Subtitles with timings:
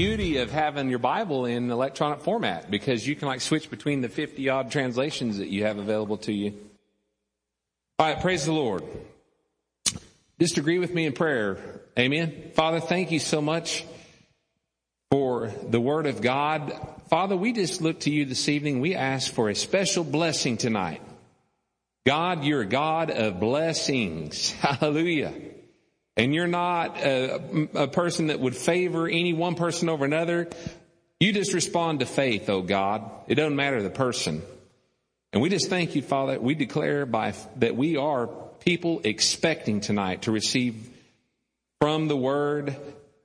[0.00, 4.08] beauty of having your Bible in electronic format because you can like switch between the
[4.08, 6.54] 50 odd translations that you have available to you.
[7.98, 8.82] All right, praise the Lord.
[10.38, 11.58] Just agree with me in prayer.
[11.98, 12.50] Amen.
[12.54, 13.84] Father, thank you so much
[15.10, 16.72] for the Word of God.
[17.10, 18.80] Father, we just look to you this evening.
[18.80, 21.02] We ask for a special blessing tonight.
[22.06, 24.50] God, you're a God of blessings.
[24.62, 25.34] Hallelujah.
[26.20, 30.50] And you're not a, a, person that would favor any one person over another.
[31.18, 33.10] You just respond to faith, oh God.
[33.26, 34.42] It doesn't matter the person.
[35.32, 36.38] And we just thank you, Father.
[36.38, 40.90] We declare by that we are people expecting tonight to receive
[41.80, 42.76] from the Word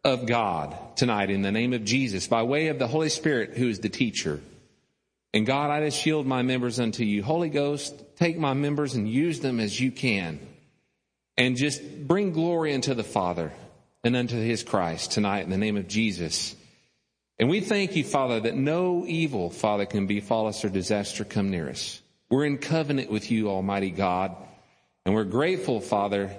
[0.05, 3.67] of God tonight in the name of Jesus by way of the Holy Spirit who
[3.67, 4.39] is the teacher.
[5.33, 7.23] And God, I just yield my members unto you.
[7.23, 10.39] Holy Ghost, take my members and use them as you can.
[11.37, 13.51] And just bring glory unto the Father
[14.03, 16.55] and unto his Christ tonight in the name of Jesus.
[17.37, 21.51] And we thank you, Father, that no evil, Father, can befall us or disaster come
[21.51, 22.01] near us.
[22.29, 24.35] We're in covenant with you, Almighty God.
[25.05, 26.31] And we're grateful, Father,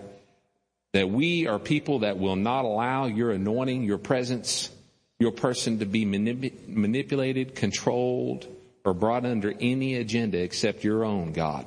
[0.92, 4.70] that we are people that will not allow your anointing, your presence,
[5.18, 8.46] your person to be manip- manipulated, controlled,
[8.84, 11.66] or brought under any agenda except your own, God.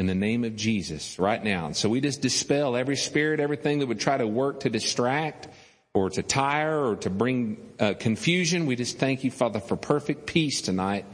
[0.00, 1.66] In the name of Jesus, right now.
[1.66, 5.46] And so we just dispel every spirit, everything that would try to work to distract
[5.92, 8.64] or to tire or to bring uh, confusion.
[8.64, 11.04] We just thank you, Father, for perfect peace tonight.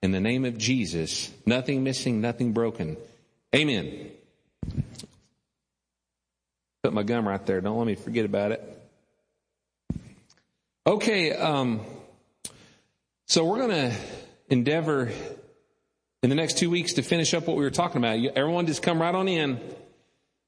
[0.00, 2.96] In the name of Jesus, nothing missing, nothing broken.
[3.52, 4.12] Amen.
[6.84, 7.60] Put my gum right there.
[7.60, 8.82] Don't let me forget about it.
[10.86, 11.80] Okay, um,
[13.26, 13.96] so we're going to
[14.50, 15.10] endeavor
[16.22, 18.18] in the next two weeks to finish up what we were talking about.
[18.36, 19.60] Everyone just come right on in.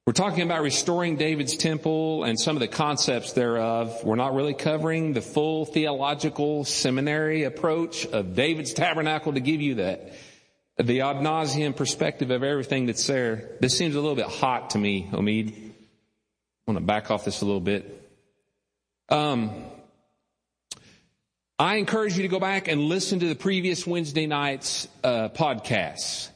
[0.04, 4.02] We're talking about restoring David's temple and some of the concepts thereof.
[4.04, 9.76] We're not really covering the full theological seminary approach of David's tabernacle to give you
[9.76, 10.12] that,
[10.76, 13.52] the ad nauseum perspective of everything that's there.
[13.60, 15.52] This seems a little bit hot to me, Omid.
[15.52, 15.72] I
[16.66, 18.10] want to back off this a little bit.
[19.08, 19.64] Um,
[21.58, 26.30] I encourage you to go back and listen to the previous Wednesday night's uh, podcasts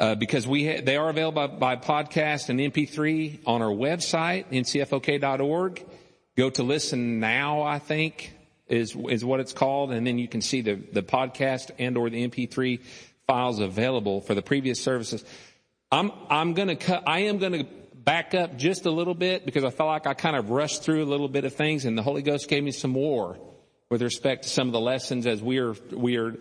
[0.00, 4.46] uh, because we ha- they are available by, by podcast and MP3 on our website
[4.50, 5.86] ncfok.org.
[6.36, 7.62] Go to listen now.
[7.62, 8.34] I think
[8.66, 12.10] is is what it's called, and then you can see the the podcast and or
[12.10, 12.80] the MP3
[13.26, 15.24] files available for the previous services.
[15.90, 17.04] I'm I'm gonna cut.
[17.06, 17.64] I am gonna
[17.94, 21.04] back up just a little bit because I felt like I kind of rushed through
[21.04, 23.38] a little bit of things, and the Holy Ghost gave me some more
[23.92, 26.34] with respect to some of the lessons as we are, we are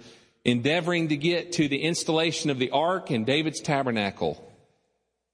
[0.45, 4.41] endeavoring to get to the installation of the ark and David's tabernacle.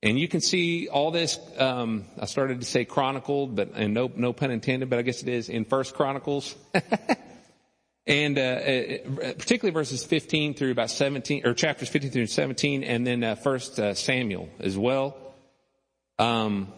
[0.02, 4.12] And you can see all this, um, I started to say chronicled, but, and no,
[4.16, 6.56] no pun intended, but I guess it is in First Chronicles.
[8.08, 13.06] and, uh, uh, particularly verses 15 through about 17, or chapters 15 through 17, and
[13.06, 15.16] then, uh, First uh, Samuel as well.
[16.18, 16.74] Um,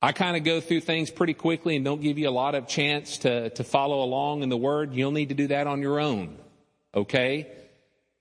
[0.00, 2.68] I kind of go through things pretty quickly and don't give you a lot of
[2.68, 4.94] chance to, to follow along in the Word.
[4.94, 6.38] You'll need to do that on your own.
[6.94, 7.48] Okay?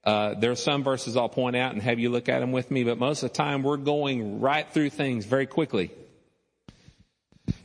[0.04, 2.72] Uh, there are some verses I'll point out and have you look at them with
[2.72, 5.92] me, but most of the time we're going right through things very quickly.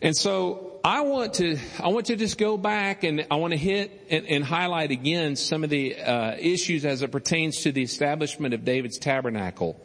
[0.02, 3.58] And so I want to, I want to just go back and I want to
[3.58, 7.82] hit and, and highlight again some of the uh, issues as it pertains to the
[7.82, 9.80] establishment of David's tabernacle.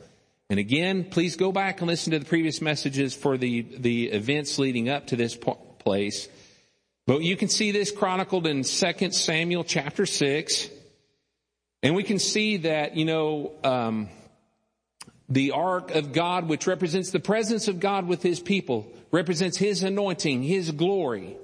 [0.49, 4.57] And again, please go back and listen to the previous messages for the, the events
[4.57, 6.29] leading up to this place.
[7.05, 10.69] But you can see this chronicled in 2 Samuel chapter 6.
[11.83, 14.09] And we can see that, you know, um,
[15.29, 19.83] the ark of God, which represents the presence of God with his people, represents his
[19.83, 21.37] anointing, his glory,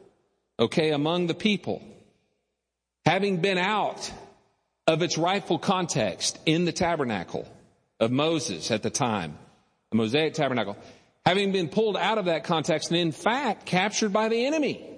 [0.59, 1.81] okay, among the people.
[3.05, 4.11] Having been out
[4.87, 7.47] of its rightful context in the tabernacle,
[8.03, 9.37] of Moses at the time,
[9.91, 10.77] the Mosaic tabernacle,
[11.25, 14.89] having been pulled out of that context and in fact captured by the enemy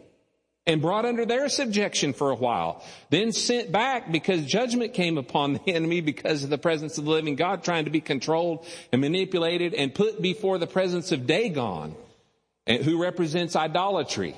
[0.67, 5.53] and brought under their subjection for a while, then sent back because judgment came upon
[5.53, 9.01] the enemy because of the presence of the living God trying to be controlled and
[9.01, 11.95] manipulated and put before the presence of Dagon,
[12.65, 14.35] eh, who represents idolatry.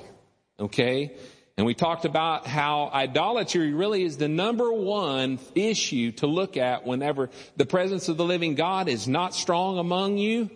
[0.60, 1.12] Okay?
[1.58, 6.86] And we talked about how idolatry really is the number one issue to look at
[6.86, 10.50] whenever the presence of the living God is not strong among you.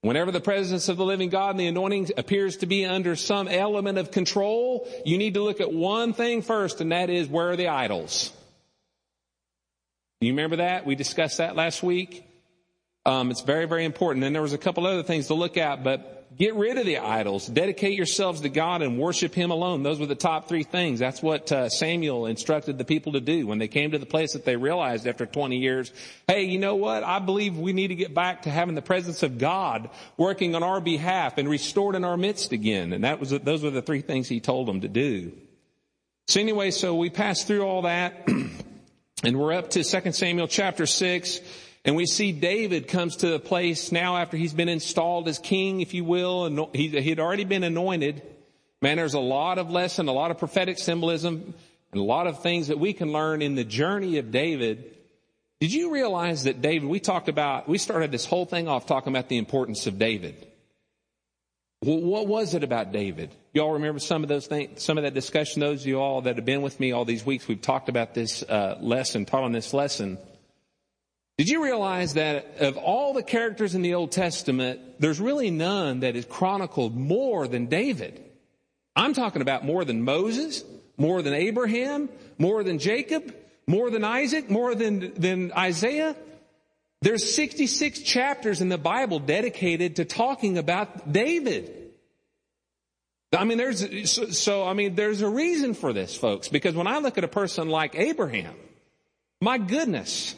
[0.00, 3.46] Whenever the presence of the living God and the anointing appears to be under some
[3.46, 7.50] element of control, you need to look at one thing first, and that is where
[7.50, 8.32] are the idols?
[10.20, 10.86] You remember that?
[10.86, 12.26] We discussed that last week.
[13.06, 14.24] Um, it's very, very important.
[14.24, 16.98] And there was a couple other things to look at, but Get rid of the
[16.98, 17.48] idols.
[17.48, 19.82] Dedicate yourselves to God and worship Him alone.
[19.82, 21.00] Those were the top three things.
[21.00, 24.34] That's what uh, Samuel instructed the people to do when they came to the place
[24.34, 25.92] that they realized after 20 years,
[26.28, 27.02] hey, you know what?
[27.02, 30.62] I believe we need to get back to having the presence of God working on
[30.62, 32.92] our behalf and restored in our midst again.
[32.92, 35.32] And that was, those were the three things he told them to do.
[36.28, 38.28] So anyway, so we passed through all that
[39.24, 41.40] and we're up to 2 Samuel chapter 6.
[41.84, 45.80] And we see David comes to a place now after he's been installed as king,
[45.80, 48.22] if you will, and he had already been anointed.
[48.82, 51.54] Man, there's a lot of lesson, a lot of prophetic symbolism,
[51.92, 54.96] and a lot of things that we can learn in the journey of David.
[55.60, 59.12] Did you realize that David, we talked about, we started this whole thing off talking
[59.12, 60.46] about the importance of David.
[61.82, 63.34] Well, what was it about David?
[63.54, 66.36] Y'all remember some of those things, some of that discussion, those of you all that
[66.36, 69.52] have been with me all these weeks, we've talked about this uh, lesson, taught on
[69.52, 70.18] this lesson.
[71.40, 76.00] Did you realize that of all the characters in the Old Testament, there's really none
[76.00, 78.22] that is chronicled more than David?
[78.94, 80.62] I'm talking about more than Moses,
[80.98, 83.34] more than Abraham, more than Jacob,
[83.66, 86.14] more than Isaac, more than, than Isaiah.
[87.00, 91.72] There's 66 chapters in the Bible dedicated to talking about David.
[93.32, 96.86] I mean, there's, so, so, I mean, there's a reason for this, folks, because when
[96.86, 98.54] I look at a person like Abraham,
[99.40, 100.34] my goodness,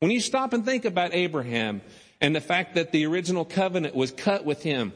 [0.00, 1.82] when you stop and think about Abraham
[2.20, 4.92] and the fact that the original covenant was cut with him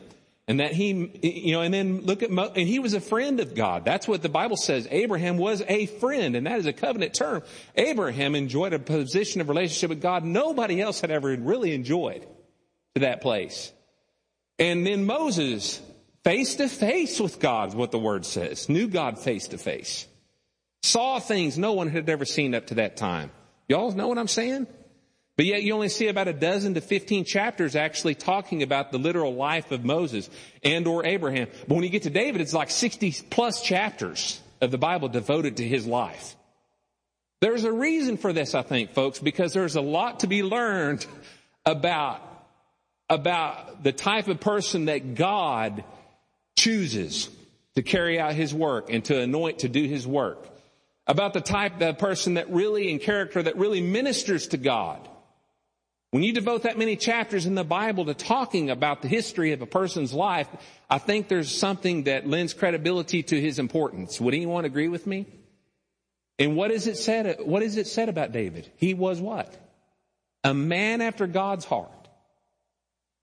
[0.47, 3.41] and that he, you know, and then look at, Mo, and he was a friend
[3.41, 3.85] of God.
[3.85, 4.87] That's what the Bible says.
[4.91, 7.43] Abraham was a friend and that is a covenant term.
[7.77, 12.27] Abraham enjoyed a position of relationship with God nobody else had ever really enjoyed
[12.95, 13.73] to that place.
[14.59, 15.81] And then Moses,
[16.23, 18.69] face to face with God is what the word says.
[18.69, 20.07] Knew God face to face.
[20.83, 23.31] Saw things no one had ever seen up to that time.
[23.69, 24.67] Y'all know what I'm saying?
[25.37, 28.99] But yet you only see about a dozen to 15 chapters actually talking about the
[28.99, 30.31] literal life of Moses
[30.63, 31.49] and or Abraham.
[31.67, 35.57] But when you get to David, it's like 60 plus chapters of the Bible devoted
[35.57, 36.37] to his life.
[37.41, 41.05] There's a reason for this, I think, folks, because there's a lot to be learned
[41.67, 42.23] about,
[43.11, 45.83] about the type of person that God
[46.57, 47.29] chooses
[47.75, 50.49] to carry out his work and to anoint to do his work.
[51.09, 55.07] About the type of person that really in character that really ministers to God
[56.15, 59.63] when you devote that many chapters in the Bible to talking about the history of
[59.63, 60.47] a person's life,
[60.89, 64.21] I think there's something that lends credibility to his importance.
[64.21, 65.27] Would anyone agree with me?
[66.39, 68.71] And what is it said, what is it said about David?
[68.77, 69.59] He was what?
[70.45, 71.91] A man after God's heart.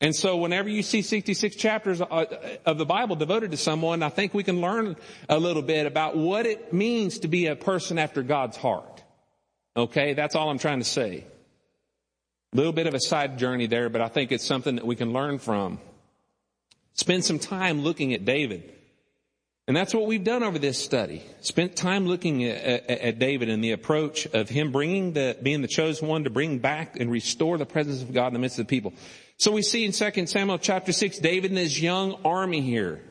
[0.01, 2.25] And so whenever you see 66 chapters uh,
[2.65, 4.97] of the Bible devoted to someone, I think we can learn
[5.29, 9.01] a little bit about what it means to be a person after God's heart.
[9.77, 11.23] Okay, that's all I'm trying to say.
[12.53, 15.13] Little bit of a side journey there, but I think it's something that we can
[15.13, 15.79] learn from.
[16.93, 18.73] Spend some time looking at David.
[19.67, 21.21] And that's what we've done over this study.
[21.39, 25.61] Spent time looking at, at, at, David and the approach of him bringing the, being
[25.61, 28.59] the chosen one to bring back and restore the presence of God in the midst
[28.59, 28.91] of the people.
[29.37, 33.01] So we see in 2 Samuel chapter 6, David and his young army here.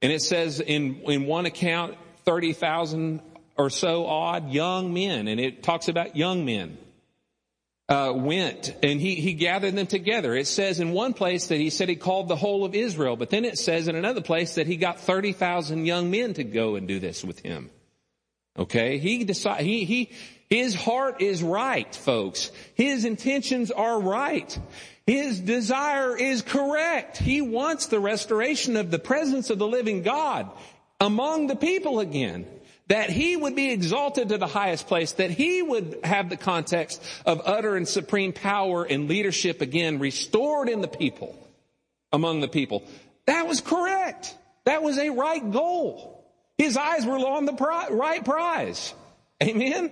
[0.00, 3.20] And it says in, in one account, 30,000
[3.58, 5.28] or so odd young men.
[5.28, 6.78] And it talks about young men
[7.88, 10.34] uh, went and he, he gathered them together.
[10.34, 13.30] It says in one place that he said he called the whole of Israel, but
[13.30, 16.86] then it says in another place that he got 30,000 young men to go and
[16.86, 17.70] do this with him.
[18.58, 18.98] Okay.
[18.98, 20.10] He decided, he, he,
[20.50, 22.50] his heart is right, folks.
[22.74, 24.58] His intentions are right.
[25.06, 27.16] His desire is correct.
[27.16, 30.50] He wants the restoration of the presence of the living God
[31.00, 32.46] among the people again
[32.88, 37.02] that he would be exalted to the highest place, that he would have the context
[37.24, 41.36] of utter and supreme power and leadership again restored in the people,
[42.12, 42.82] among the people.
[43.26, 44.34] That was correct.
[44.64, 46.24] That was a right goal.
[46.56, 47.52] His eyes were on the
[47.90, 48.94] right prize.
[49.42, 49.90] Amen.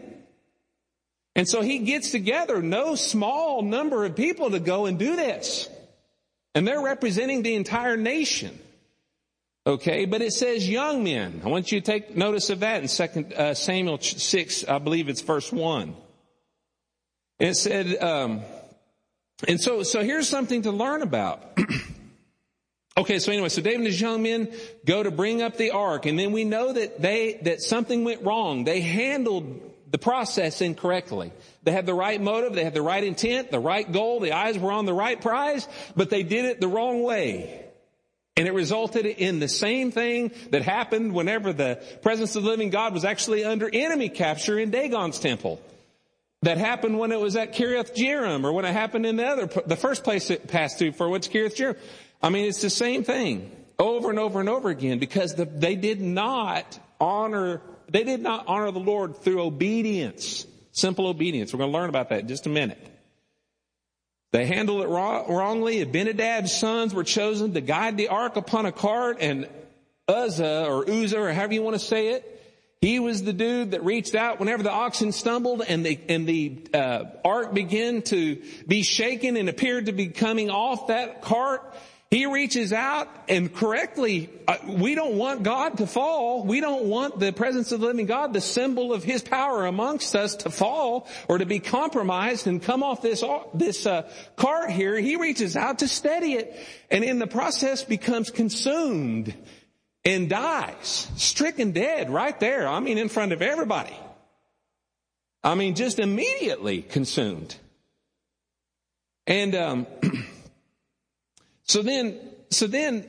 [1.36, 5.68] And so he gets together no small number of people to go and do this.
[6.54, 8.58] And they're representing the entire nation.
[9.66, 11.42] Okay, but it says young men.
[11.44, 15.08] I want you to take notice of that in Second uh, Samuel six, I believe
[15.08, 15.96] it's verse one.
[17.40, 18.42] And it said, um,
[19.48, 21.58] and so so here's something to learn about.
[22.96, 24.52] okay, so anyway, so David and his young men
[24.84, 28.22] go to bring up the ark, and then we know that they that something went
[28.22, 28.62] wrong.
[28.62, 31.32] They handled the process incorrectly.
[31.64, 34.56] They had the right motive, they had the right intent, the right goal, the eyes
[34.60, 37.65] were on the right prize, but they did it the wrong way.
[38.36, 42.68] And it resulted in the same thing that happened whenever the presence of the living
[42.68, 45.60] God was actually under enemy capture in Dagon's temple.
[46.42, 49.46] That happened when it was at Kiriath Jearim or when it happened in the other,
[49.66, 51.78] the first place it passed through for what's Kiriath Jearim.
[52.22, 55.74] I mean, it's the same thing over and over and over again because the, they
[55.74, 61.54] did not honor, they did not honor the Lord through obedience, simple obedience.
[61.54, 62.95] We're going to learn about that in just a minute.
[64.36, 65.80] They handled it wrongly.
[65.80, 69.48] Abinadab's sons were chosen to guide the ark upon a cart and
[70.06, 72.38] Uzzah or Uzzah or however you want to say it.
[72.82, 76.58] He was the dude that reached out whenever the oxen stumbled and the, and the
[76.74, 81.74] uh, ark began to be shaken and appeared to be coming off that cart.
[82.16, 86.44] He reaches out and correctly, uh, we don't want God to fall.
[86.44, 90.16] We don't want the presence of the living God, the symbol of His power amongst
[90.16, 94.70] us to fall or to be compromised and come off this, uh, this uh, cart
[94.70, 94.98] here.
[94.98, 96.58] He reaches out to steady it
[96.90, 99.34] and in the process becomes consumed
[100.02, 102.66] and dies, stricken dead right there.
[102.66, 103.94] I mean, in front of everybody.
[105.44, 107.54] I mean, just immediately consumed.
[109.26, 109.86] And, um,
[111.66, 112.18] So then,
[112.50, 113.08] so then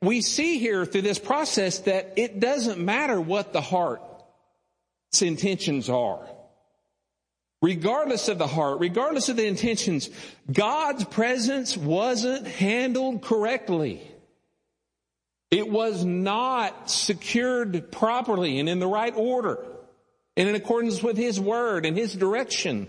[0.00, 4.02] we see here through this process that it doesn't matter what the heart's
[5.20, 6.26] intentions are.
[7.60, 10.10] Regardless of the heart, regardless of the intentions,
[10.50, 14.00] God's presence wasn't handled correctly.
[15.50, 19.58] It was not secured properly and in the right order
[20.36, 22.88] and in accordance with His word and His direction.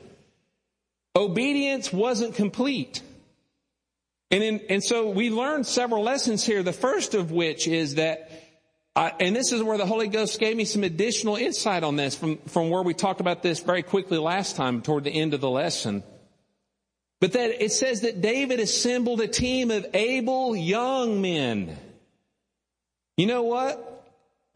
[1.16, 3.02] Obedience wasn't complete.
[4.32, 6.62] And, in, and so we learned several lessons here.
[6.62, 8.32] The first of which is that,
[8.96, 12.16] uh, and this is where the Holy Ghost gave me some additional insight on this
[12.16, 15.42] from, from where we talked about this very quickly last time toward the end of
[15.42, 16.04] the lesson.
[17.20, 21.78] But that it says that David assembled a team of able young men.
[23.18, 23.99] You know what?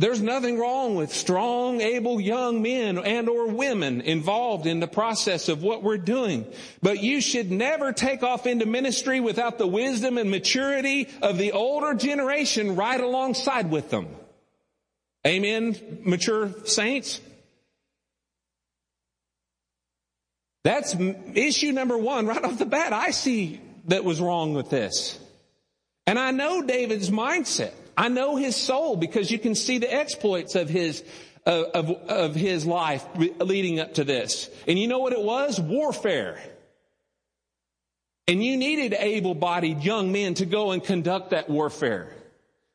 [0.03, 5.47] There's nothing wrong with strong, able young men and or women involved in the process
[5.47, 6.45] of what we're doing.
[6.81, 11.53] But you should never take off into ministry without the wisdom and maturity of the
[11.53, 14.09] older generation right alongside with them.
[15.25, 17.21] Amen, mature saints?
[20.65, 20.97] That's
[21.33, 22.91] issue number one right off the bat.
[22.91, 25.17] I see that was wrong with this.
[26.05, 27.71] And I know David's mindset.
[27.95, 31.03] I know his soul because you can see the exploits of his
[31.45, 34.49] of, of, his life leading up to this.
[34.67, 35.59] And you know what it was?
[35.59, 36.39] Warfare.
[38.27, 42.15] And you needed able-bodied young men to go and conduct that warfare.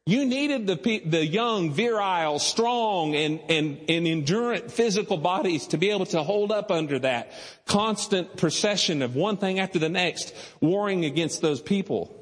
[0.04, 5.90] You needed the, the young, virile, strong, and, and, and endurant physical bodies to be
[5.90, 7.32] able to hold up under that
[7.66, 12.17] constant procession of one thing after the next, warring against those people.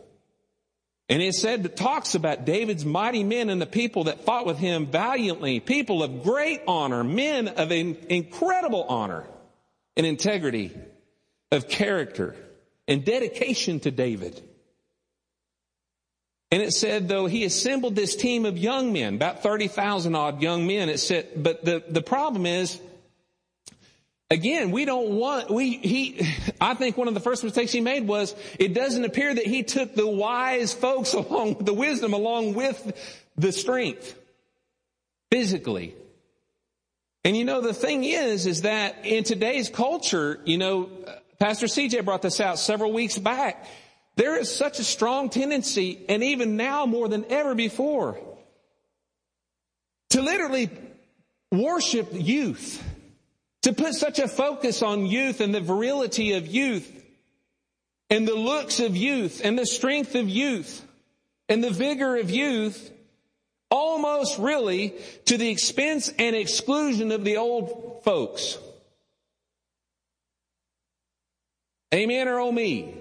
[1.09, 4.59] And it said, it talks about David's mighty men and the people that fought with
[4.59, 9.25] him valiantly, people of great honor, men of incredible honor
[9.97, 10.73] and integrity,
[11.53, 12.35] of character
[12.89, 14.43] and dedication to David.
[16.51, 20.67] And it said, though he assembled this team of young men, about 30,000 odd young
[20.67, 22.81] men, it said, but the, the problem is,
[24.29, 26.27] Again, we don't want, we, he,
[26.61, 29.63] I think one of the first mistakes he made was it doesn't appear that he
[29.63, 32.93] took the wise folks along, the wisdom along with
[33.37, 34.19] the strength
[35.31, 35.95] physically.
[37.25, 40.91] And you know, the thing is, is that in today's culture, you know,
[41.39, 43.67] Pastor CJ brought this out several weeks back.
[44.17, 48.19] There is such a strong tendency, and even now more than ever before,
[50.11, 50.71] to literally
[51.53, 52.83] worship youth
[53.67, 57.03] to put such a focus on youth and the virility of youth
[58.09, 60.87] and the looks of youth and the strength of youth
[61.49, 62.93] and the vigor of youth
[63.69, 64.95] almost really
[65.25, 68.57] to the expense and exclusion of the old folks.
[71.93, 72.95] Amen or oh me?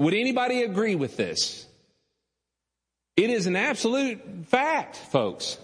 [0.00, 1.64] Would anybody agree with this?
[3.16, 5.58] It is an absolute fact, folks.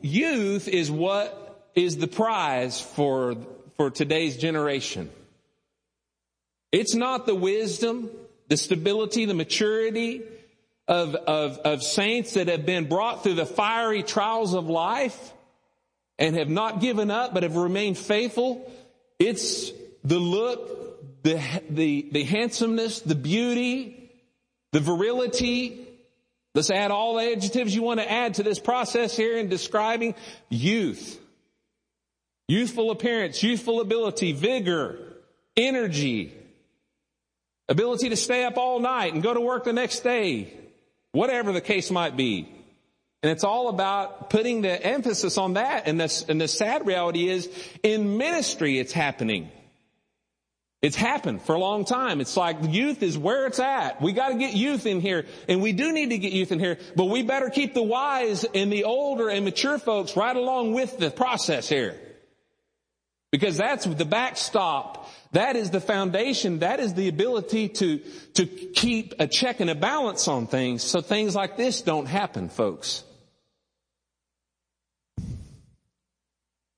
[0.00, 1.45] Youth is what
[1.76, 3.36] is the prize for,
[3.76, 5.10] for today's generation.
[6.72, 8.10] It's not the wisdom,
[8.48, 10.22] the stability, the maturity
[10.88, 15.32] of, of, of saints that have been brought through the fiery trials of life
[16.18, 18.70] and have not given up but have remained faithful.
[19.18, 19.70] It's
[20.02, 24.10] the look, the, the, the handsomeness, the beauty,
[24.72, 25.86] the virility.
[26.54, 30.14] Let's add all the adjectives you want to add to this process here in describing
[30.48, 31.20] youth.
[32.48, 34.98] Youthful appearance, youthful ability, vigor,
[35.56, 36.32] energy,
[37.68, 40.52] ability to stay up all night and go to work the next day,
[41.12, 42.48] whatever the case might be.
[43.22, 45.88] And it's all about putting the emphasis on that.
[45.88, 47.50] And the, and the sad reality is
[47.82, 49.50] in ministry it's happening.
[50.82, 52.20] It's happened for a long time.
[52.20, 54.00] It's like youth is where it's at.
[54.00, 56.60] We got to get youth in here, and we do need to get youth in
[56.60, 60.74] here, but we better keep the wise and the older and mature folks right along
[60.74, 61.98] with the process here.
[63.36, 65.10] Because that's the backstop.
[65.32, 66.60] That is the foundation.
[66.60, 67.98] That is the ability to,
[68.32, 72.48] to keep a check and a balance on things so things like this don't happen,
[72.48, 73.04] folks.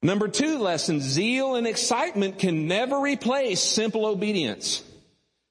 [0.02, 4.82] Number two lesson, zeal and excitement can never replace simple obedience.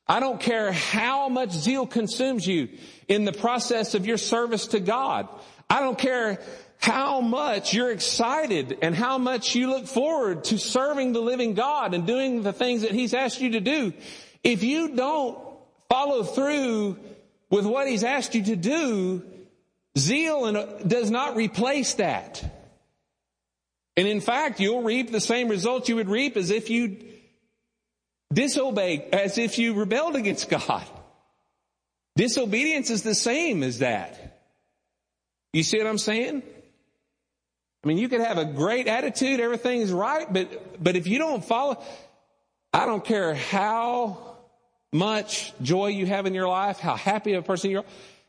[0.10, 2.68] I don't care how much zeal consumes you
[3.08, 5.30] in the process of your service to God.
[5.70, 6.42] I don't care
[6.80, 11.94] how much you're excited and how much you look forward to serving the living God
[11.94, 13.94] and doing the things that He's asked you to do.
[14.44, 15.38] If you don't
[15.90, 16.98] follow through
[17.50, 19.24] with what He's asked you to do,
[19.98, 22.44] zeal uh, does not replace that.
[23.96, 26.98] And in fact, you'll reap the same results you would reap as if you
[28.32, 30.86] disobeyed, as if you rebelled against God.
[32.16, 34.42] Disobedience is the same as that.
[35.54, 36.44] You see what I'm saying?
[37.88, 41.42] I mean, you could have a great attitude, everything's right, but, but if you don't
[41.42, 41.82] follow,
[42.74, 44.36] I don't care how
[44.92, 47.86] much joy you have in your life, how happy of a person you are,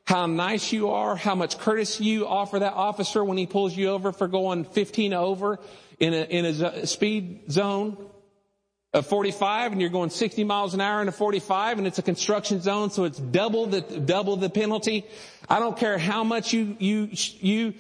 [0.07, 3.89] how nice you are, how much courtesy you offer that officer when he pulls you
[3.89, 5.59] over for going 15 over
[5.99, 7.97] in a, in a speed zone
[8.95, 12.03] of 45 and you're going 60 miles an hour in a 45 and it's a
[12.03, 15.05] construction zone so it's double the, double the penalty.
[15.49, 17.09] I don't care how much you, you,
[17.41, 17.75] you,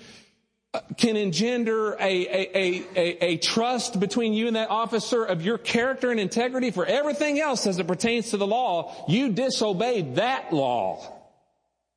[0.98, 6.10] can engender a, a, a, a, trust between you and that officer of your character
[6.10, 9.06] and integrity for everything else as it pertains to the law.
[9.08, 11.14] You disobeyed that law.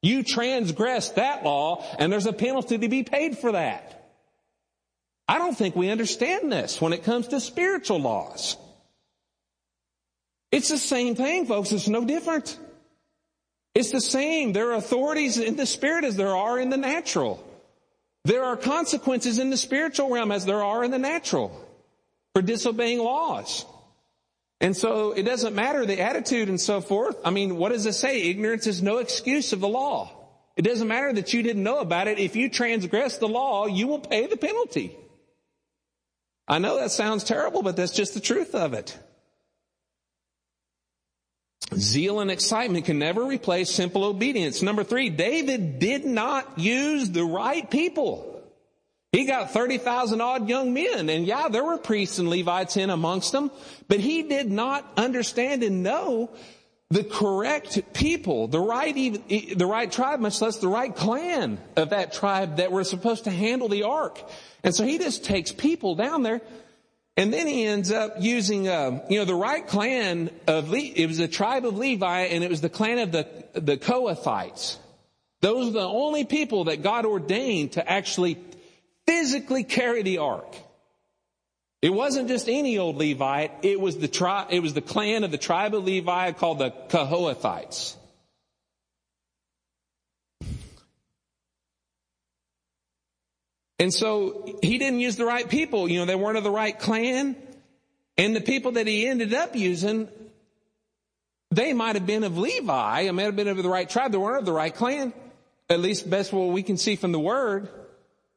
[0.01, 3.97] You transgressed that law and there's a penalty to be paid for that.
[5.27, 8.55] I don't think we understand this when it comes to spiritual laws.
[10.51, 11.71] It's the same thing, folks.
[11.71, 12.57] It's no different.
[13.75, 14.53] It's the same.
[14.53, 17.45] There are authorities in the spirit as there are in the natural.
[18.23, 21.51] There are consequences in the spiritual realm as there are in the natural
[22.33, 23.65] for disobeying laws.
[24.59, 27.17] And so it doesn't matter the attitude and so forth.
[27.25, 28.21] I mean, what does it say?
[28.29, 30.11] Ignorance is no excuse of the law.
[30.55, 32.19] It doesn't matter that you didn't know about it.
[32.19, 34.95] If you transgress the law, you will pay the penalty.
[36.47, 38.97] I know that sounds terrible, but that's just the truth of it.
[41.75, 44.61] Zeal and excitement can never replace simple obedience.
[44.61, 48.27] Number three, David did not use the right people.
[49.11, 53.33] He got 30,000 odd young men and yeah, there were priests and Levites in amongst
[53.33, 53.51] them,
[53.87, 56.29] but he did not understand and know
[56.89, 58.93] the correct people, the right,
[59.27, 63.31] the right tribe, much less the right clan of that tribe that were supposed to
[63.31, 64.21] handle the ark.
[64.63, 66.41] And so he just takes people down there
[67.21, 71.05] and then he ends up using, uh, you know, the right clan of Le- it
[71.05, 74.77] was the tribe of Levi, and it was the clan of the the Kohathites.
[75.41, 78.39] Those are the only people that God ordained to actually
[79.05, 80.55] physically carry the ark.
[81.83, 83.51] It wasn't just any old Levite.
[83.61, 84.47] It was the tribe.
[84.49, 87.97] It was the clan of the tribe of Levi called the Kohathites.
[93.81, 95.89] And so he didn't use the right people.
[95.89, 97.35] You know, they weren't of the right clan.
[98.15, 100.07] And the people that he ended up using,
[101.49, 103.01] they might have been of Levi.
[103.01, 104.11] It might have been of the right tribe.
[104.11, 105.13] They weren't of the right clan.
[105.67, 107.69] At least best what we can see from the word.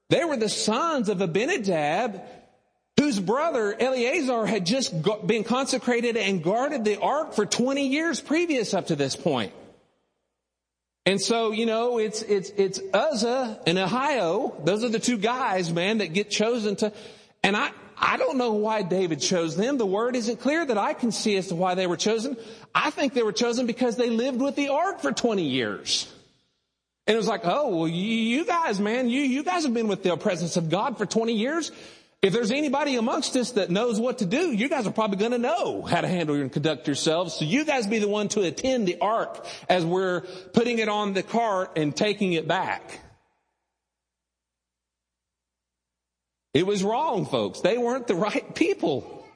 [0.08, 2.22] They were the sons of Abinadab,
[2.98, 4.94] whose brother Eleazar had just
[5.26, 9.52] been consecrated and guarded the ark for 20 years previous up to this point.
[11.06, 14.64] And so, you know, it's, it's, it's Uzzah and Ahio.
[14.64, 16.92] Those are the two guys, man, that get chosen to,
[17.42, 19.76] and I, I don't know why David chose them.
[19.76, 22.38] The word isn't clear that I can see as to why they were chosen.
[22.74, 26.10] I think they were chosen because they lived with the ark for 20 years.
[27.06, 30.02] And it was like, oh, well, you guys, man, you, you guys have been with
[30.02, 31.70] the presence of God for 20 years.
[32.24, 35.32] If there's anybody amongst us that knows what to do, you guys are probably going
[35.32, 37.34] to know how to handle and conduct yourselves.
[37.34, 40.22] So you guys be the one to attend the ark as we're
[40.54, 42.98] putting it on the cart and taking it back.
[46.54, 47.60] It was wrong, folks.
[47.60, 49.28] They weren't the right people.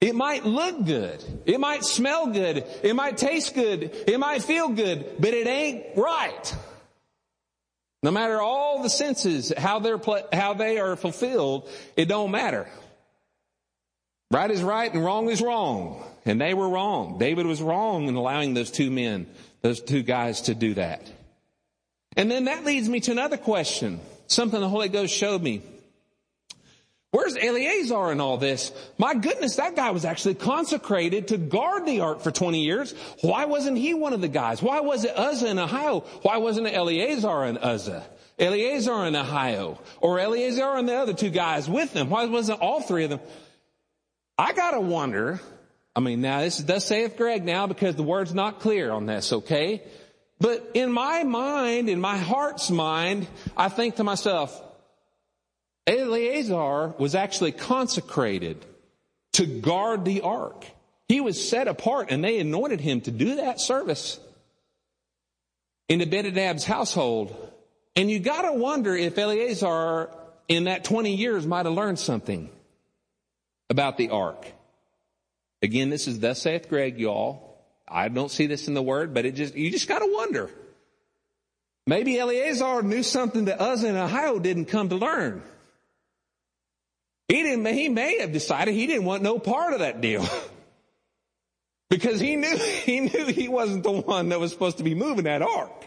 [0.00, 1.22] It might look good.
[1.44, 2.64] It might smell good.
[2.82, 3.92] It might taste good.
[4.08, 6.52] It might feel good, but it ain't right.
[8.06, 9.98] No matter all the senses, how they're,
[10.32, 12.68] how they are fulfilled, it don't matter.
[14.30, 16.04] Right is right and wrong is wrong.
[16.24, 17.18] And they were wrong.
[17.18, 19.26] David was wrong in allowing those two men,
[19.60, 21.02] those two guys to do that.
[22.16, 23.98] And then that leads me to another question.
[24.28, 25.62] Something the Holy Ghost showed me.
[27.16, 28.72] Where's Eleazar in all this?
[28.98, 32.94] My goodness, that guy was actually consecrated to guard the ark for 20 years.
[33.22, 34.60] Why wasn't he one of the guys?
[34.60, 36.04] Why was it Uzzah in Ahio?
[36.20, 38.06] Why wasn't it Eleazar and Uzzah?
[38.38, 39.78] Eleazar in Ahio?
[40.02, 42.10] Or Eleazar and the other two guys with them?
[42.10, 43.20] Why wasn't all three of them?
[44.36, 45.40] I gotta wonder,
[45.94, 49.32] I mean, now this does saith Greg now because the word's not clear on this,
[49.32, 49.82] okay?
[50.38, 53.26] But in my mind, in my heart's mind,
[53.56, 54.62] I think to myself,
[55.86, 58.64] Eleazar was actually consecrated
[59.34, 60.64] to guard the ark.
[61.08, 64.18] He was set apart and they anointed him to do that service
[65.88, 67.34] in Abinadab's household.
[67.94, 70.10] And you gotta wonder if Eleazar
[70.48, 72.50] in that 20 years might have learned something
[73.70, 74.46] about the ark.
[75.62, 77.56] Again, this is thus saith Greg, y'all.
[77.88, 80.50] I don't see this in the word, but it just, you just gotta wonder.
[81.86, 85.42] Maybe Eleazar knew something that Uzzah in Ahio didn't come to learn.
[87.36, 90.26] He didn't, he may have decided he didn't want no part of that deal.
[91.90, 95.24] because he knew, he knew he wasn't the one that was supposed to be moving
[95.24, 95.86] that ark.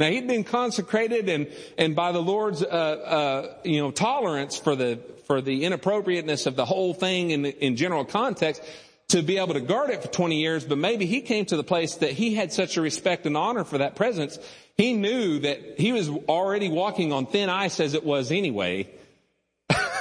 [0.00, 4.74] Now he'd been consecrated and, and by the Lord's, uh, uh, you know, tolerance for
[4.74, 8.62] the, for the inappropriateness of the whole thing in, in general context
[9.08, 11.64] to be able to guard it for 20 years, but maybe he came to the
[11.64, 14.38] place that he had such a respect and honor for that presence.
[14.78, 18.88] He knew that he was already walking on thin ice as it was anyway.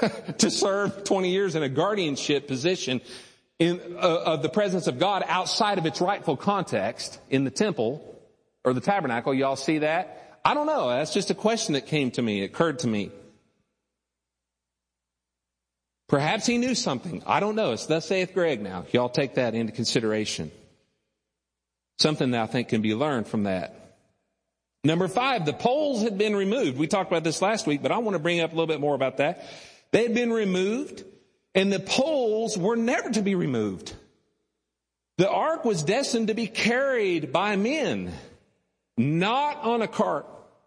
[0.38, 3.02] to serve 20 years in a guardianship position
[3.60, 8.15] in, uh, of the presence of God outside of its rightful context in the temple
[8.63, 9.34] or the tabernacle.
[9.34, 10.39] Y'all see that?
[10.44, 10.89] I don't know.
[10.89, 13.12] That's just a question that came to me, it occurred to me.
[16.08, 17.24] Perhaps he knew something.
[17.26, 17.72] I don't know.
[17.72, 18.86] It's thus saith Greg now.
[18.91, 20.52] Y'all take that into consideration.
[21.98, 23.98] Something that I think can be learned from that.
[24.84, 26.78] Number five, the poles had been removed.
[26.78, 28.80] We talked about this last week, but I want to bring up a little bit
[28.80, 29.44] more about that.
[29.95, 31.05] They had been removed
[31.53, 33.93] and the poles were never to be removed.
[35.17, 38.12] The ark was destined to be carried by men,
[38.97, 40.25] not on a cart,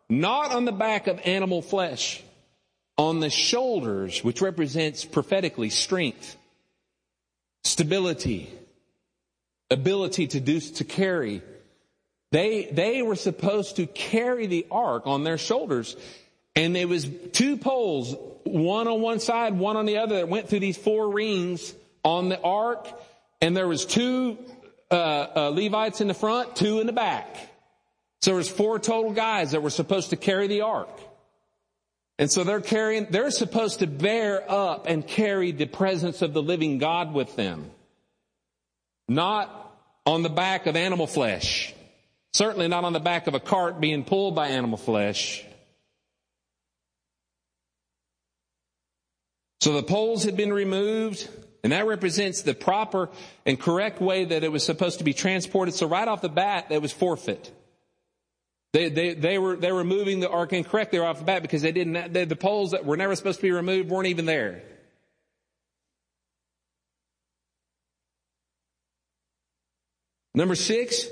[0.08, 2.22] not on the back of animal flesh,
[2.96, 6.34] on the shoulders, which represents prophetically strength,
[7.64, 8.50] stability,
[9.70, 11.42] ability to do, to carry
[12.32, 15.96] they, they were supposed to carry the ark on their shoulders.
[16.54, 18.14] And there was two poles,
[18.52, 22.28] one on one side, one on the other that went through these four rings on
[22.28, 22.88] the ark.
[23.40, 24.38] And there was two,
[24.90, 27.37] uh, uh, Levites in the front, two in the back.
[28.22, 30.90] So there was four total guys that were supposed to carry the ark.
[32.18, 36.42] And so they're carrying, they're supposed to bear up and carry the presence of the
[36.42, 37.70] living God with them.
[39.08, 39.54] Not
[40.04, 41.72] on the back of animal flesh.
[42.32, 45.44] Certainly not on the back of a cart being pulled by animal flesh.
[49.68, 51.28] So the poles had been removed,
[51.62, 53.11] and that represents the proper
[53.44, 55.74] and correct way that it was supposed to be transported.
[55.74, 57.52] So right off the bat, that was forfeit.
[58.72, 61.72] They, they, they were, they were moving the ark incorrectly off the bat because they
[61.72, 64.62] didn't, they, the poles that were never supposed to be removed weren't even there.
[70.35, 71.04] Number six,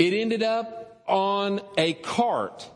[0.00, 2.68] it ended up on a cart,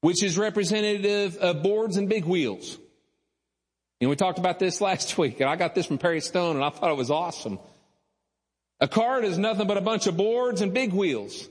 [0.00, 2.78] which is representative of boards and big wheels.
[4.00, 6.64] And we talked about this last week, and I got this from Perry Stone, and
[6.64, 7.58] I thought it was awesome.
[8.80, 11.48] A cart is nothing but a bunch of boards and big wheels.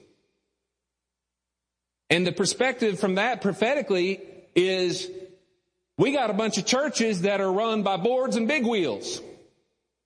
[2.10, 4.22] And the perspective from that prophetically
[4.54, 5.10] is
[5.98, 9.22] we got a bunch of churches that are run by boards and big wheels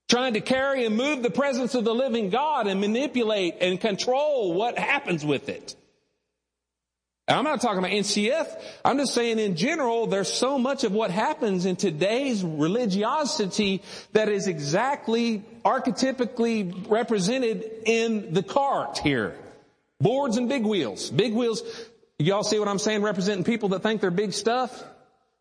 [0.10, 4.54] trying to carry and move the presence of the living God and manipulate and control
[4.54, 5.75] what happens with it.
[7.29, 8.47] I'm not talking about NCF.
[8.83, 14.29] I'm just saying in general, there's so much of what happens in today's religiosity that
[14.29, 19.35] is exactly archetypically represented in the cart here.
[20.01, 21.11] Boards and big wheels.
[21.11, 21.61] Big wheels,
[22.17, 23.03] y'all see what I'm saying?
[23.03, 24.83] Representing people that think they're big stuff?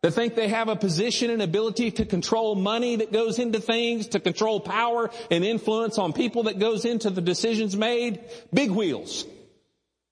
[0.01, 4.09] That think they have a position and ability to control money that goes into things,
[4.09, 8.21] to control power and influence on people that goes into the decisions made.
[8.53, 9.25] Big wheels.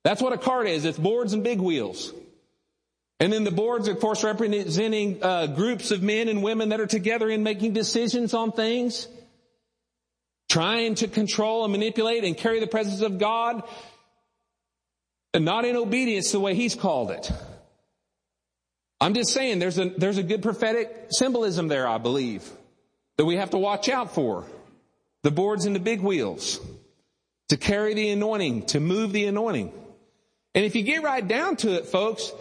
[0.04, 0.86] That's what a cart is.
[0.86, 2.14] It's boards and big wheels.
[3.20, 6.88] And then the boards, of course, representing uh, groups of men and women that are
[6.88, 9.08] together in making decisions on things,
[10.50, 13.64] trying to control and manipulate and carry the presence of God,
[15.34, 17.32] and not in obedience the way He's called it.
[19.02, 22.48] I'm just saying there's a, there's a good prophetic symbolism there, I believe,
[23.18, 24.46] that we have to watch out for.
[25.24, 26.60] The boards and the big wheels
[27.50, 29.74] to carry the anointing, to move the anointing.
[30.58, 32.34] And if you get right down to it, folks,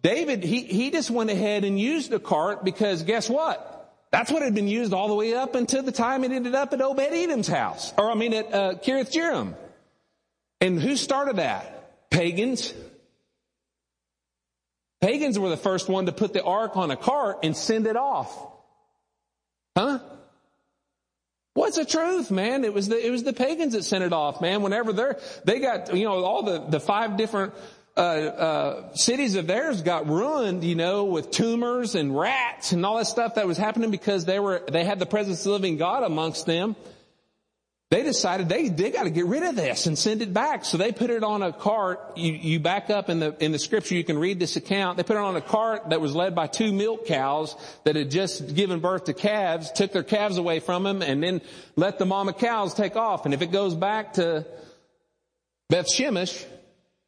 [0.00, 3.92] David, he, he just went ahead and used a cart because guess what?
[4.12, 6.72] That's what had been used all the way up until the time it ended up
[6.72, 7.92] at Obed Edom's house.
[7.98, 9.56] Or I mean at uh, Kiriath Jearim.
[10.60, 12.10] And who started that?
[12.10, 12.72] Pagans.
[15.00, 17.96] Pagans were the first one to put the ark on a cart and send it
[17.96, 18.32] off.
[19.76, 19.98] Huh?
[21.64, 22.62] What's the truth, man?
[22.62, 24.60] It was the, it was the pagans that sent it off, man.
[24.60, 27.54] Whenever they're, they got, you know, all the, the five different
[27.96, 32.98] uh, uh, cities of theirs got ruined, you know, with tumors and rats and all
[32.98, 35.78] that stuff that was happening because they were, they had the presence of the living
[35.78, 36.76] God amongst them.
[37.94, 40.64] They decided they, they got to get rid of this and send it back.
[40.64, 42.00] So they put it on a cart.
[42.16, 44.96] You, you back up in the, in the scripture, you can read this account.
[44.96, 47.54] They put it on a cart that was led by two milk cows
[47.84, 51.40] that had just given birth to calves, took their calves away from them and then
[51.76, 53.26] let the mama cows take off.
[53.26, 54.44] And if it goes back to
[55.70, 56.44] Beth Shemesh,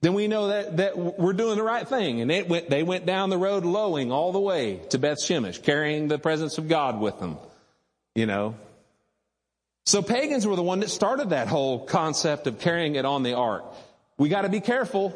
[0.03, 2.21] then we know that, that we're doing the right thing.
[2.21, 5.65] And it went, they went down the road lowing all the way to Beth Shemesh,
[5.65, 7.39] carrying the presence of God with them.
[8.15, 8.55] You know.
[9.87, 13.35] So pagans were the one that started that whole concept of carrying it on the
[13.35, 13.65] ark.
[14.19, 15.15] We gotta be careful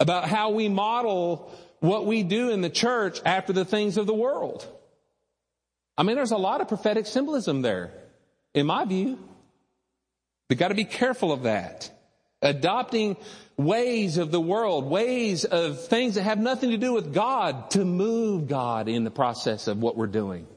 [0.00, 4.14] about how we model what we do in the church after the things of the
[4.14, 4.66] world.
[5.96, 7.92] I mean, there's a lot of prophetic symbolism there,
[8.52, 9.18] in my view.
[10.50, 11.90] We gotta be careful of that.
[12.42, 13.16] Adopting
[13.56, 17.84] ways of the world, ways of things that have nothing to do with God to
[17.84, 20.48] move God in the process of what we're doing.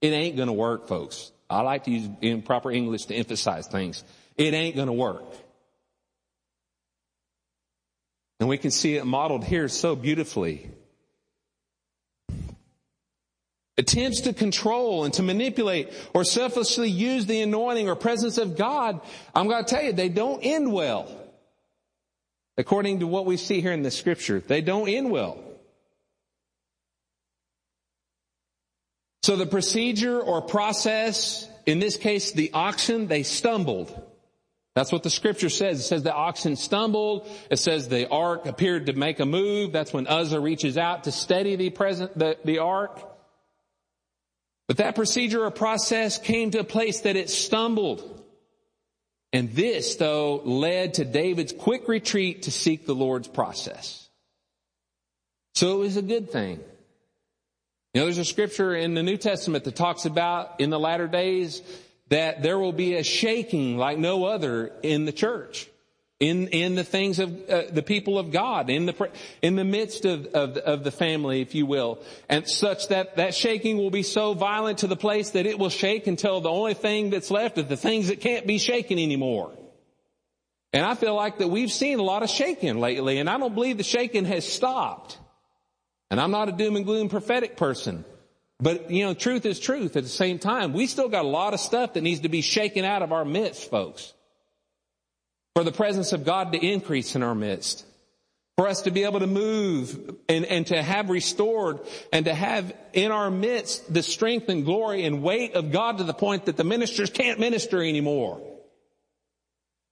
[0.00, 1.32] It ain't gonna work, folks.
[1.50, 4.04] I like to use improper English to emphasize things.
[4.36, 5.24] It ain't gonna work.
[8.40, 10.70] And we can see it modeled here so beautifully.
[13.76, 19.00] Attempts to control and to manipulate or selfishly use the anointing or presence of God,
[19.34, 21.10] I'm going to tell you, they don't end well.
[22.58, 25.38] According to what we see here in the scripture, they don't end well.
[29.22, 33.94] So the procedure or process, in this case, the oxen, they stumbled.
[34.74, 35.80] That's what the scripture says.
[35.80, 37.28] It says the oxen stumbled.
[37.50, 39.72] It says the ark appeared to make a move.
[39.72, 42.98] That's when Uzzah reaches out to steady the present, the, the ark.
[44.68, 48.24] But that procedure or process came to a place that it stumbled.
[49.32, 54.08] And this, though, led to David's quick retreat to seek the Lord's process.
[55.54, 56.60] So it was a good thing.
[57.92, 61.08] You know, there's a scripture in the New Testament that talks about in the latter
[61.08, 61.62] days
[62.08, 65.68] that there will be a shaking like no other in the church
[66.20, 70.04] in in the things of uh, the people of God, in the in the midst
[70.04, 71.98] of, of of the family, if you will,
[72.28, 75.70] and such that that shaking will be so violent to the place that it will
[75.70, 79.50] shake until the only thing that's left is the things that can't be shaken anymore.
[80.72, 83.54] And I feel like that we've seen a lot of shaking lately, and I don't
[83.54, 85.18] believe the shaking has stopped.
[86.10, 88.04] And I'm not a doom and gloom prophetic person.
[88.58, 90.72] But, you know, truth is truth at the same time.
[90.72, 93.24] We still got a lot of stuff that needs to be shaken out of our
[93.24, 94.12] midst, folks
[95.54, 97.84] for the presence of God to increase in our midst,
[98.56, 101.80] for us to be able to move and, and to have restored
[102.12, 106.04] and to have in our midst the strength and glory and weight of God to
[106.04, 108.40] the point that the ministers can't minister anymore.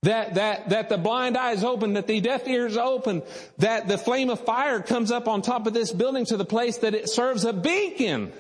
[0.05, 3.23] That, that, that the blind eyes open, that the deaf ears open,
[3.59, 6.79] that the flame of fire comes up on top of this building to the place
[6.79, 8.33] that it serves a beacon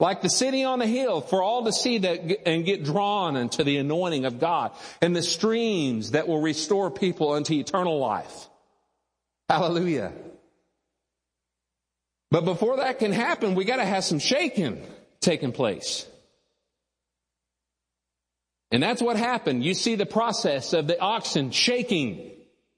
[0.00, 3.64] like the city on a hill for all to see that and get drawn into
[3.64, 8.48] the anointing of God and the streams that will restore people unto eternal life.
[9.48, 10.12] Hallelujah.
[12.30, 14.86] But before that can happen, we gotta have some shaking
[15.20, 16.06] taking place.
[18.70, 19.64] And that's what happened.
[19.64, 22.32] You see the process of the oxen shaking.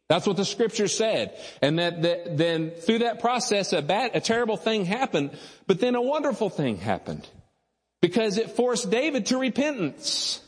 [0.08, 1.38] That's what the scripture said.
[1.62, 5.30] And that, that, then through that process, a bad, a terrible thing happened,
[5.66, 7.28] but then a wonderful thing happened.
[8.00, 10.40] Because it forced David to repentance.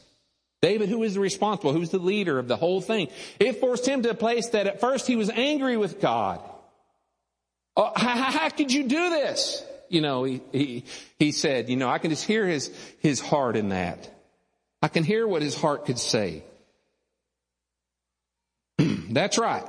[0.62, 3.08] David, who is responsible, who's the leader of the whole thing,
[3.40, 6.40] it forced him to a place that at first he was angry with God.
[7.76, 9.64] Oh, how, how could you do this?
[9.88, 10.84] You know, he, he,
[11.18, 14.08] he said, you know, I can just hear his, his heart in that.
[14.82, 16.42] I can hear what his heart could say.
[18.78, 19.64] That's right.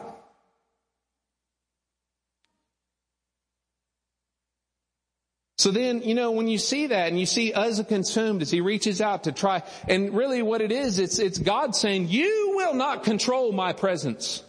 [5.60, 8.60] So then, you know, when you see that and you see Uzzah consumed as he
[8.60, 12.74] reaches out to try, and really what it is, it's, it's God saying, you will
[12.74, 14.44] not control my presence.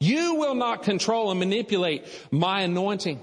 [0.00, 3.20] You will not control and manipulate my anointing.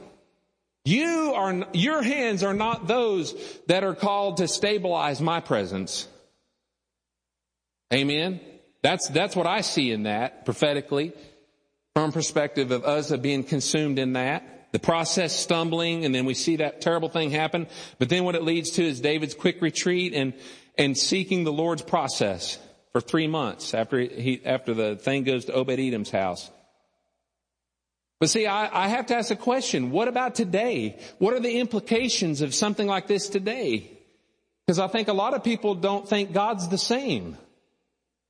[0.85, 3.35] You are, your hands are not those
[3.67, 6.07] that are called to stabilize my presence.
[7.93, 8.39] Amen.
[8.81, 11.13] That's, that's what I see in that prophetically
[11.95, 14.69] from perspective of Uzzah being consumed in that.
[14.71, 17.67] the process stumbling, and then we see that terrible thing happen.
[17.97, 20.33] But then what it leads to is David's quick retreat and,
[20.77, 22.59] and seeking the Lord's process
[22.91, 26.49] for three months after he, after the thing goes to Obed Edom's house.
[28.19, 29.91] But see, I, I have to ask a question.
[29.91, 30.99] What about today?
[31.19, 33.97] What are the implications of something like this today?
[34.65, 37.37] Because I think a lot of people don't think God's the same.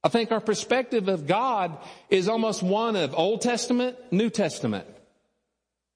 [0.04, 1.78] I think our perspective of God
[2.10, 4.88] is almost one of Old Testament, New Testament.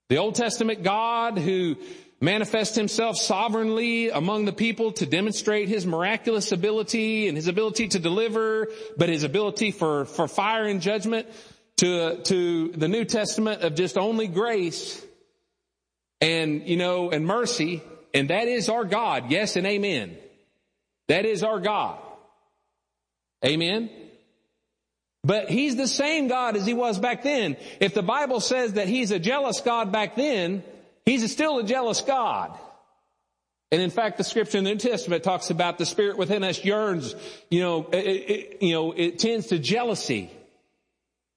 [0.10, 1.78] The Old Testament God who
[2.20, 8.00] manifests himself sovereignly among the people to demonstrate his miraculous ability and his ability to
[8.00, 11.28] deliver, but his ability for, for fire and judgment
[11.78, 15.04] to, to the New Testament of just only grace
[16.20, 17.82] and, you know, and mercy.
[18.14, 19.32] And that is our God.
[19.32, 20.18] Yes and amen.
[21.08, 22.03] That is our God.
[23.46, 23.90] Amen.
[25.24, 27.56] But he's the same God as he was back then.
[27.80, 30.64] If the Bible says that he's a jealous God back then,
[31.06, 32.58] he's still a jealous God.
[33.72, 36.64] And in fact, the scripture in the New Testament talks about the spirit within us
[36.64, 37.16] yearns,
[37.50, 40.30] you know, it, it, you know, it tends to jealousy.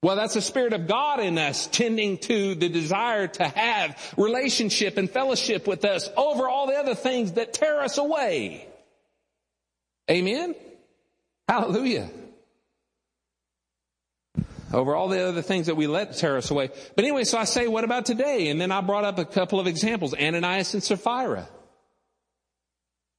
[0.03, 4.99] Well, that's the Spirit of God in us tending to the desire to have relationship
[4.99, 8.69] and fellowship with us over all the other things that tear us away.
[10.11, 10.55] Amen?
[11.49, 12.11] Hallelujah.
[14.73, 16.71] Over all the other things that we let tear us away.
[16.97, 18.49] But anyway, so I say, what about today?
[18.49, 20.13] And then I brought up a couple of examples.
[20.13, 21.49] Ananias and Sapphira.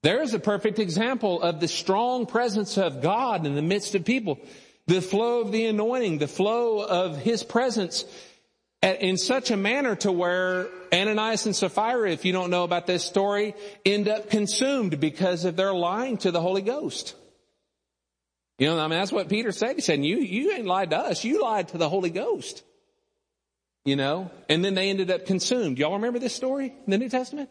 [0.04, 4.06] There is a perfect example of the strong presence of God in the midst of
[4.06, 4.40] people
[4.88, 8.06] the flow of the anointing, the flow of his presence
[8.82, 13.04] in such a manner to where Ananias and Sapphira, if you don't know about this
[13.04, 13.54] story,
[13.86, 17.16] end up consumed because of their lying to the Holy Ghost.
[18.58, 19.76] You know, I mean, that's what Peter said.
[19.76, 21.24] He said, you, you ain't lied to us.
[21.24, 22.64] You lied to the Holy Ghost.
[23.86, 25.78] You know, and then they ended up consumed.
[25.78, 27.50] Y'all remember this story in the New Testament?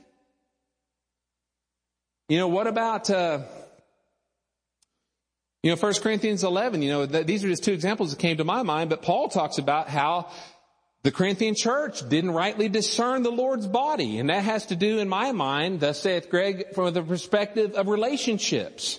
[2.29, 3.41] You know, what about, uh,
[5.63, 8.37] you know, 1 Corinthians 11, you know, th- these are just two examples that came
[8.37, 10.31] to my mind, but Paul talks about how
[11.05, 14.19] the Corinthian church didn't rightly discern the Lord's body.
[14.19, 17.87] And that has to do, in my mind, thus saith Greg, from the perspective of
[17.87, 18.99] relationships.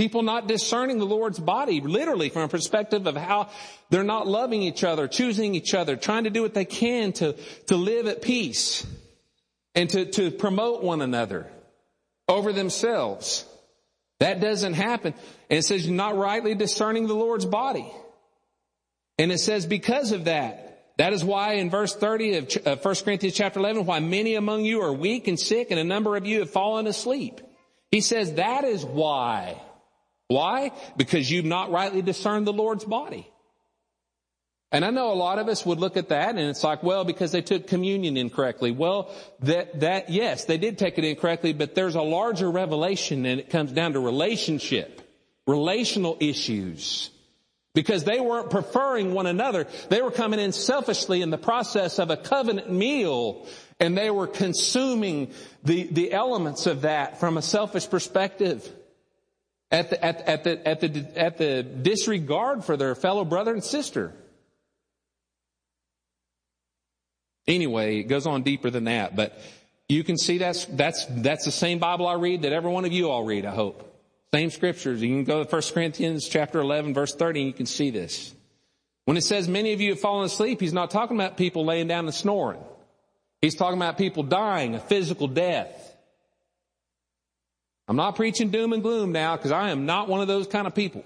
[0.00, 3.50] People not discerning the Lord's body, literally from a perspective of how
[3.90, 7.34] they're not loving each other, choosing each other, trying to do what they can to,
[7.66, 8.86] to live at peace
[9.74, 11.48] and to, to promote one another
[12.28, 13.44] over themselves.
[14.20, 15.12] That doesn't happen.
[15.50, 17.92] And it says not rightly discerning the Lord's body.
[19.18, 23.36] And it says because of that, that is why in verse 30 of 1 Corinthians
[23.36, 26.38] chapter 11, why many among you are weak and sick and a number of you
[26.38, 27.42] have fallen asleep.
[27.90, 29.60] He says that is why.
[30.30, 30.70] Why?
[30.96, 33.28] Because you've not rightly discerned the Lord's body.
[34.70, 37.04] And I know a lot of us would look at that and it's like, well,
[37.04, 38.70] because they took communion incorrectly.
[38.70, 43.40] Well, that, that, yes, they did take it incorrectly, but there's a larger revelation and
[43.40, 45.02] it comes down to relationship,
[45.48, 47.10] relational issues.
[47.74, 49.66] Because they weren't preferring one another.
[49.88, 53.48] They were coming in selfishly in the process of a covenant meal
[53.80, 55.32] and they were consuming
[55.64, 58.72] the, the elements of that from a selfish perspective.
[59.70, 63.62] At the, at, at the, at the, at the disregard for their fellow brother and
[63.62, 64.12] sister.
[67.46, 69.40] Anyway, it goes on deeper than that, but
[69.88, 72.92] you can see that's, that's, that's the same Bible I read that every one of
[72.92, 73.86] you all read, I hope.
[74.32, 75.02] Same scriptures.
[75.02, 78.32] You can go to 1 Corinthians chapter 11 verse 30 and you can see this.
[79.04, 81.88] When it says many of you have fallen asleep, he's not talking about people laying
[81.88, 82.60] down and snoring.
[83.40, 85.89] He's talking about people dying a physical death.
[87.90, 90.68] I'm not preaching doom and gloom now because I am not one of those kind
[90.68, 91.02] of people.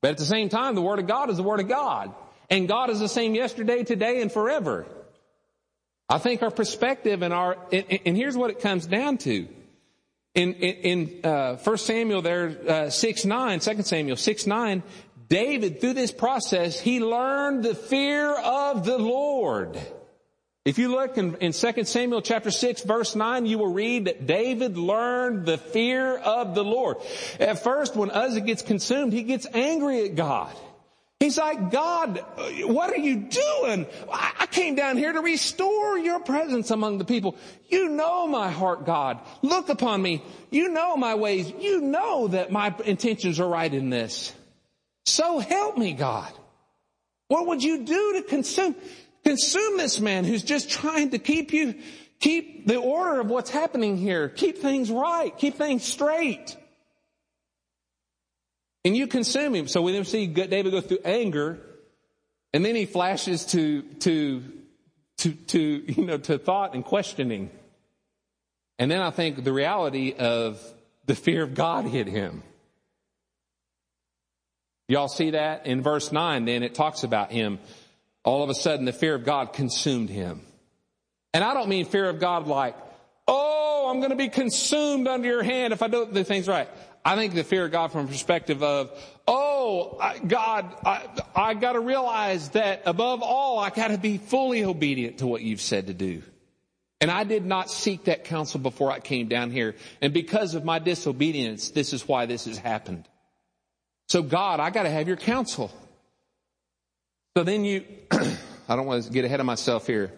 [0.00, 2.14] But at the same time, the Word of God is the Word of God.
[2.48, 4.86] And God is the same yesterday, today, and forever.
[6.08, 9.48] I think our perspective and our, and, and here's what it comes down to.
[10.36, 14.82] In, in, in uh, 1 Samuel there, uh, 6, 9, 2 Samuel 6, 9,
[15.28, 19.76] David, through this process, he learned the fear of the Lord.
[20.64, 24.26] If you look in, in 2 Samuel chapter 6 verse 9, you will read that
[24.26, 26.98] David learned the fear of the Lord.
[27.40, 30.54] At first, when Uzzah gets consumed, he gets angry at God.
[31.18, 32.24] He's like, God,
[32.64, 33.86] what are you doing?
[34.12, 37.36] I came down here to restore your presence among the people.
[37.68, 39.20] You know my heart, God.
[39.40, 40.22] Look upon me.
[40.50, 41.52] You know my ways.
[41.60, 44.32] You know that my intentions are right in this.
[45.06, 46.32] So help me, God.
[47.28, 48.74] What would you do to consume,
[49.24, 51.74] consume this man who's just trying to keep you,
[52.20, 56.56] keep the order of what's happening here, keep things right, keep things straight.
[58.84, 59.68] And you consume him.
[59.68, 61.60] So we then see David go through anger,
[62.52, 64.42] and then he flashes to, to
[65.22, 67.50] to, to, you know, to thought and questioning.
[68.78, 70.60] And then I think the reality of
[71.06, 72.42] the fear of God hit him.
[74.88, 77.60] Y'all see that in verse 9 then it talks about him.
[78.24, 80.42] All of a sudden the fear of God consumed him.
[81.34, 82.76] And I don't mean fear of God like,
[83.26, 86.68] oh, I'm going to be consumed under your hand if I do the things right.
[87.04, 88.96] I think the fear of God from a perspective of,
[89.26, 94.64] oh, God, I, I got to realize that above all, I got to be fully
[94.64, 96.22] obedient to what you've said to do.
[97.00, 99.74] And I did not seek that counsel before I came down here.
[100.00, 103.08] And because of my disobedience, this is why this has happened.
[104.08, 105.72] So God, I got to have your counsel.
[107.36, 107.84] So then you,
[108.68, 110.12] I don't want to get ahead of myself here.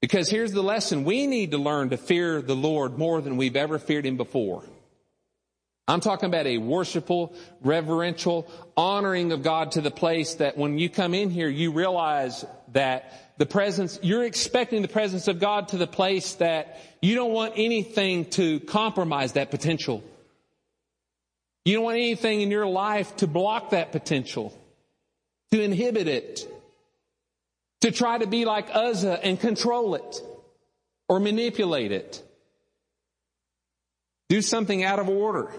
[0.00, 1.04] Because here's the lesson.
[1.04, 4.62] We need to learn to fear the Lord more than we've ever feared Him before.
[5.88, 10.88] I'm talking about a worshipful, reverential, honoring of God to the place that when you
[10.88, 15.76] come in here, you realize that the presence, you're expecting the presence of God to
[15.76, 20.02] the place that you don't want anything to compromise that potential.
[21.64, 24.56] You don't want anything in your life to block that potential,
[25.52, 26.46] to inhibit it,
[27.82, 30.22] to try to be like Uzzah and control it
[31.08, 32.22] or manipulate it.
[34.28, 35.50] Do something out of order.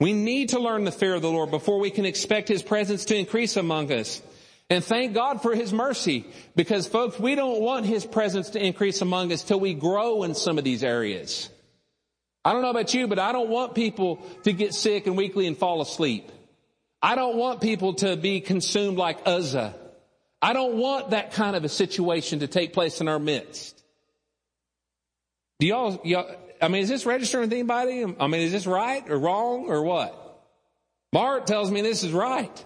[0.00, 3.04] We need to learn the fear of the Lord before we can expect His presence
[3.06, 4.22] to increase among us.
[4.70, 6.24] And thank God for His mercy
[6.56, 10.34] because folks, we don't want His presence to increase among us till we grow in
[10.34, 11.50] some of these areas.
[12.44, 15.46] I don't know about you, but I don't want people to get sick and weakly
[15.46, 16.32] and fall asleep.
[17.02, 19.74] I don't want people to be consumed like Uzzah.
[20.40, 23.82] I don't want that kind of a situation to take place in our midst.
[25.58, 26.30] Do y'all, y'all
[26.60, 28.04] I mean, is this registering with anybody?
[28.04, 30.18] I mean, is this right or wrong or what?
[31.12, 32.64] Mark tells me this is right.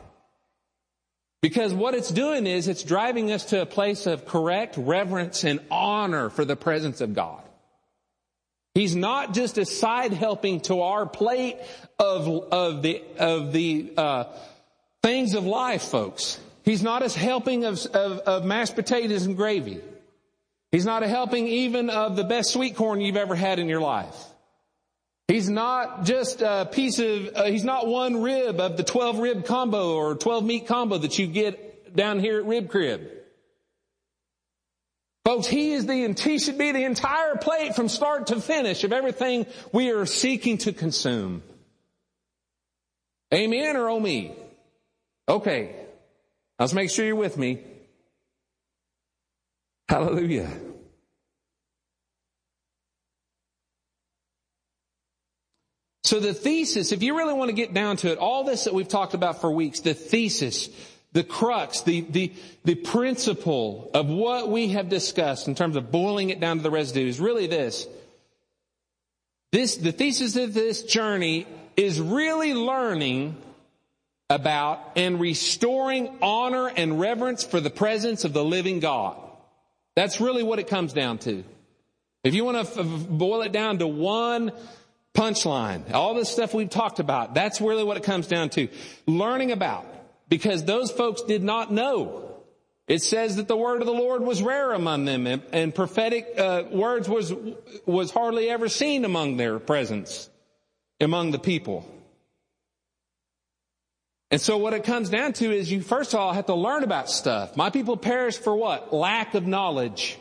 [1.40, 5.60] Because what it's doing is it's driving us to a place of correct reverence and
[5.70, 7.42] honor for the presence of God.
[8.76, 11.56] He's not just a side helping to our plate
[11.98, 14.24] of, of the, of the, uh,
[15.02, 16.38] things of life, folks.
[16.62, 19.80] He's not as helping of, of, of mashed potatoes and gravy.
[20.72, 23.80] He's not a helping even of the best sweet corn you've ever had in your
[23.80, 24.14] life.
[25.26, 29.46] He's not just a piece of, uh, he's not one rib of the 12 rib
[29.46, 33.10] combo or 12 meat combo that you get down here at Rib Crib.
[35.26, 38.84] Folks, he is the, and he should be the entire plate from start to finish
[38.84, 41.42] of everything we are seeking to consume.
[43.34, 44.36] Amen or oh me?
[45.28, 45.74] Okay.
[46.60, 47.58] Let's make sure you're with me.
[49.88, 50.48] Hallelujah.
[56.04, 58.74] So the thesis, if you really want to get down to it, all this that
[58.74, 60.68] we've talked about for weeks, the thesis,
[61.16, 62.30] the crux, the, the,
[62.66, 66.70] the principle of what we have discussed in terms of boiling it down to the
[66.70, 67.88] residue is really this.
[69.50, 73.34] This, the thesis of this journey is really learning
[74.28, 79.16] about and restoring honor and reverence for the presence of the living God.
[79.94, 81.44] That's really what it comes down to.
[82.24, 84.52] If you want to f- boil it down to one
[85.14, 88.68] punchline, all this stuff we've talked about, that's really what it comes down to.
[89.06, 89.86] Learning about,
[90.28, 92.22] because those folks did not know.
[92.88, 96.34] It says that the word of the Lord was rare among them and, and prophetic
[96.38, 97.32] uh, words was,
[97.84, 100.30] was hardly ever seen among their presence,
[101.00, 101.84] among the people.
[104.30, 106.84] And so what it comes down to is you first of all have to learn
[106.84, 107.56] about stuff.
[107.56, 108.92] My people perish for what?
[108.92, 110.18] Lack of knowledge.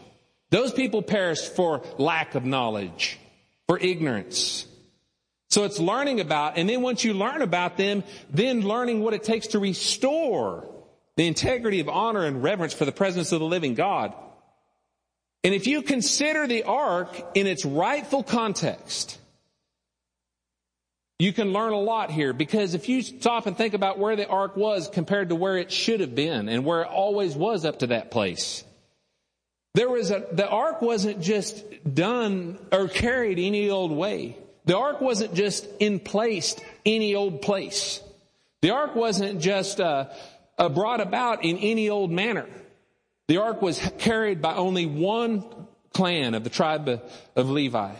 [0.51, 3.19] Those people perish for lack of knowledge,
[3.67, 4.67] for ignorance.
[5.49, 9.23] So it's learning about, and then once you learn about them, then learning what it
[9.23, 10.67] takes to restore
[11.17, 14.13] the integrity of honor and reverence for the presence of the living God.
[15.43, 19.19] And if you consider the ark in its rightful context,
[21.19, 24.27] you can learn a lot here because if you stop and think about where the
[24.27, 27.79] ark was compared to where it should have been and where it always was up
[27.79, 28.63] to that place.
[29.75, 34.37] There was a, the ark wasn't just done or carried any old way.
[34.65, 36.55] The ark wasn't just in place
[36.85, 38.01] any old place.
[38.61, 40.09] The ark wasn't just uh,
[40.57, 42.47] uh, brought about in any old manner.
[43.27, 45.43] The ark was carried by only one
[45.93, 47.01] clan of the tribe of,
[47.35, 47.93] of Levi.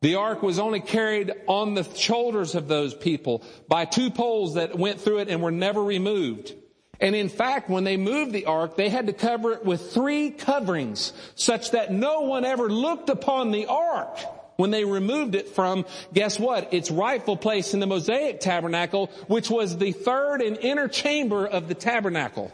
[0.00, 4.76] The ark was only carried on the shoulders of those people by two poles that
[4.76, 6.54] went through it and were never removed.
[6.98, 10.30] And in fact, when they moved the ark, they had to cover it with three
[10.30, 14.18] coverings such that no one ever looked upon the ark
[14.62, 15.84] when they removed it from,
[16.14, 16.72] guess what?
[16.72, 21.66] Its rightful place in the Mosaic tabernacle, which was the third and inner chamber of
[21.66, 22.52] the tabernacle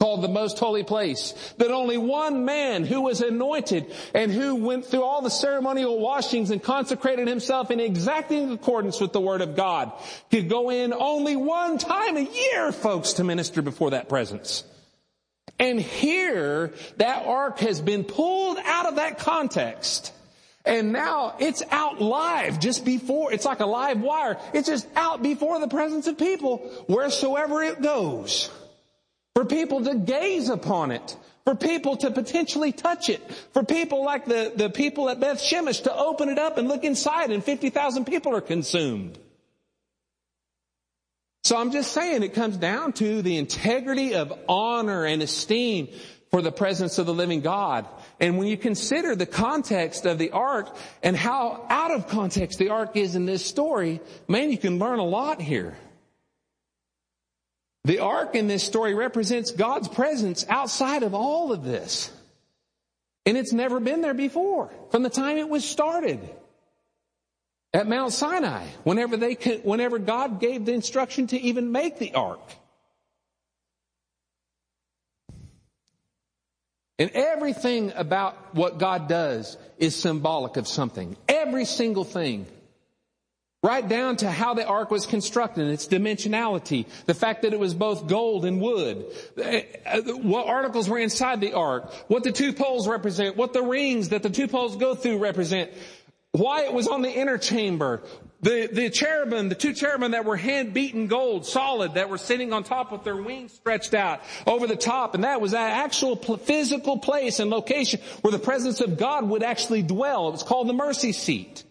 [0.00, 4.84] called the most holy place, that only one man who was anointed and who went
[4.84, 9.56] through all the ceremonial washings and consecrated himself in exacting accordance with the word of
[9.56, 9.92] God
[10.30, 14.62] could go in only one time a year, folks, to minister before that presence.
[15.58, 20.12] And here, that ark has been pulled out of that context.
[20.64, 24.38] And now it's out live just before, it's like a live wire.
[24.54, 26.58] It's just out before the presence of people
[26.88, 28.50] wheresoever it goes.
[29.34, 31.16] For people to gaze upon it.
[31.44, 33.20] For people to potentially touch it.
[33.52, 36.84] For people like the, the people at Beth Shemesh to open it up and look
[36.84, 39.18] inside and 50,000 people are consumed.
[41.42, 45.88] So I'm just saying it comes down to the integrity of honor and esteem
[46.30, 47.86] for the presence of the living God.
[48.24, 52.70] And when you consider the context of the ark and how out of context the
[52.70, 55.76] ark is in this story, man, you can learn a lot here.
[57.84, 62.10] The ark in this story represents God's presence outside of all of this.
[63.26, 66.18] And it's never been there before from the time it was started
[67.74, 72.14] at Mount Sinai, whenever they could, whenever God gave the instruction to even make the
[72.14, 72.40] ark.
[76.98, 81.16] And everything about what God does is symbolic of something.
[81.28, 82.46] Every single thing.
[83.64, 87.72] Right down to how the ark was constructed, its dimensionality, the fact that it was
[87.72, 89.06] both gold and wood,
[89.42, 94.10] uh, what articles were inside the ark, what the two poles represent, what the rings
[94.10, 95.70] that the two poles go through represent.
[96.32, 98.02] Why it was on the inner chamber,
[98.44, 102.52] the, the cherubim, the two cherubim that were hand beaten gold, solid, that were sitting
[102.52, 105.14] on top with their wings stretched out over the top.
[105.14, 109.42] And that was that actual physical place and location where the presence of God would
[109.42, 110.28] actually dwell.
[110.28, 111.64] It was called the mercy seat.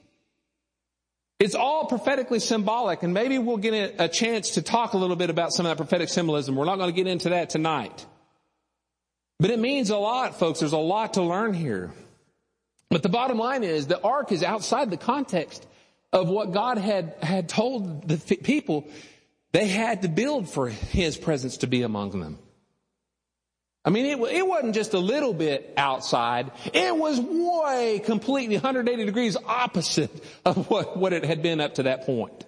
[1.38, 5.30] It's all prophetically symbolic and maybe we'll get a chance to talk a little bit
[5.30, 6.56] about some of that prophetic symbolism.
[6.56, 8.04] We're not going to get into that tonight.
[9.40, 10.62] But it means a lot, folks.
[10.62, 11.92] There's a lot to learn here.
[12.90, 15.68] But the bottom line is the ark is outside the context
[16.14, 18.88] of what God had, had told the people
[19.52, 22.38] they had to build for his presence to be among them.
[23.84, 26.52] I mean, it, it wasn't just a little bit outside.
[26.74, 30.12] It was way completely 180 degrees opposite
[30.46, 32.46] of what, what it had been up to that point.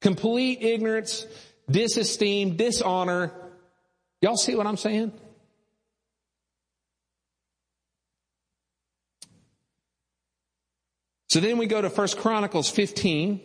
[0.00, 1.26] Complete ignorance,
[1.68, 3.32] disesteem, dishonor.
[4.20, 5.12] Y'all see what I'm saying?
[11.32, 13.40] So then we go to 1 Chronicles 15.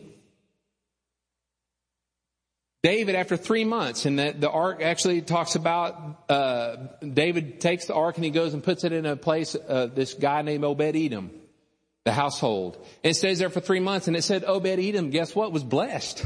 [2.84, 7.94] David, after three months, and that the ark actually talks about uh, David takes the
[7.94, 9.56] ark and he goes and puts it in a place.
[9.56, 11.32] Uh, this guy named Obed Edom,
[12.04, 12.76] the household,
[13.06, 14.10] and it stays there for three months.
[14.10, 16.26] And it said Obed Edom, guess what, was blessed.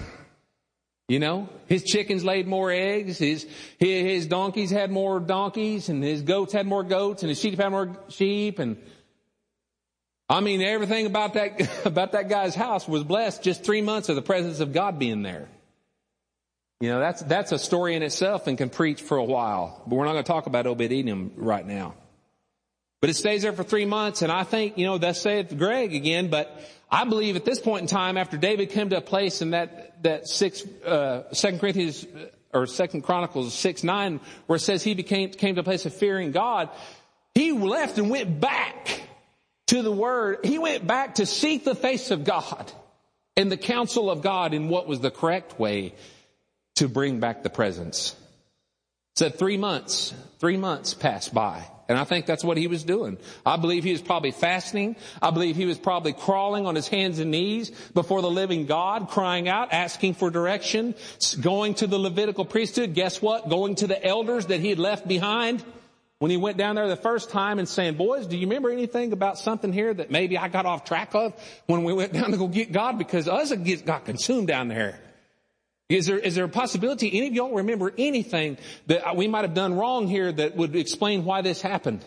[1.07, 3.45] You know, his chickens laid more eggs, his,
[3.77, 7.69] his donkeys had more donkeys, and his goats had more goats, and his sheep had
[7.69, 8.77] more sheep, and
[10.31, 14.15] I mean, everything about that, about that guy's house was blessed just three months of
[14.15, 15.49] the presence of God being there.
[16.79, 19.81] You know, that's, that's a story in itself and can preach for a while.
[19.85, 21.95] But we're not going to talk about Obed Edom right now.
[23.01, 25.93] But it stays there for three months and I think, you know, that's saith Greg
[25.93, 29.41] again, but I believe at this point in time after David came to a place
[29.41, 32.05] in that, that six, uh, second Corinthians
[32.53, 35.93] or second Chronicles six, nine, where it says he became, came to a place of
[35.93, 36.69] fearing God,
[37.35, 39.01] he left and went back
[39.71, 40.39] to the word.
[40.43, 42.69] He went back to seek the face of God
[43.37, 45.95] and the counsel of God in what was the correct way
[46.75, 48.13] to bring back the presence.
[49.15, 51.65] Said three months, three months passed by.
[51.87, 53.17] And I think that's what he was doing.
[53.45, 54.97] I believe he was probably fasting.
[55.21, 59.07] I believe he was probably crawling on his hands and knees before the living God,
[59.07, 60.95] crying out, asking for direction,
[61.39, 62.93] going to the Levitical priesthood.
[62.93, 63.47] Guess what?
[63.47, 65.63] Going to the elders that he had left behind
[66.21, 69.11] when he went down there the first time and saying, boys, do you remember anything
[69.11, 71.33] about something here that maybe I got off track of
[71.65, 72.99] when we went down to go get God?
[72.99, 74.99] Because Uzzah got consumed down there.
[75.89, 79.55] Is there, is there a possibility any of y'all remember anything that we might have
[79.55, 82.05] done wrong here that would explain why this happened?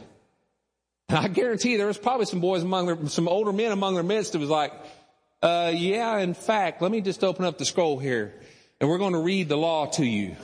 [1.08, 4.04] And I guarantee there was probably some boys among their, some older men among their
[4.04, 4.72] midst that was like,
[5.42, 8.32] uh, yeah, in fact, let me just open up the scroll here
[8.80, 10.36] and we're going to read the law to you.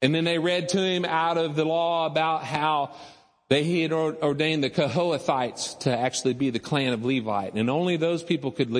[0.00, 2.94] And then they read to him out of the law about how
[3.48, 8.22] they had ordained the Kohathites to actually be the clan of Levite, and only those
[8.22, 8.70] people could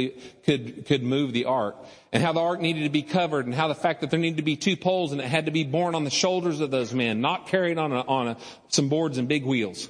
[0.45, 1.77] could could move the ark,
[2.13, 4.37] and how the ark needed to be covered, and how the fact that there needed
[4.37, 6.93] to be two poles, and it had to be borne on the shoulders of those
[6.93, 8.37] men, not carried on a, on a,
[8.69, 9.89] some boards and big wheels,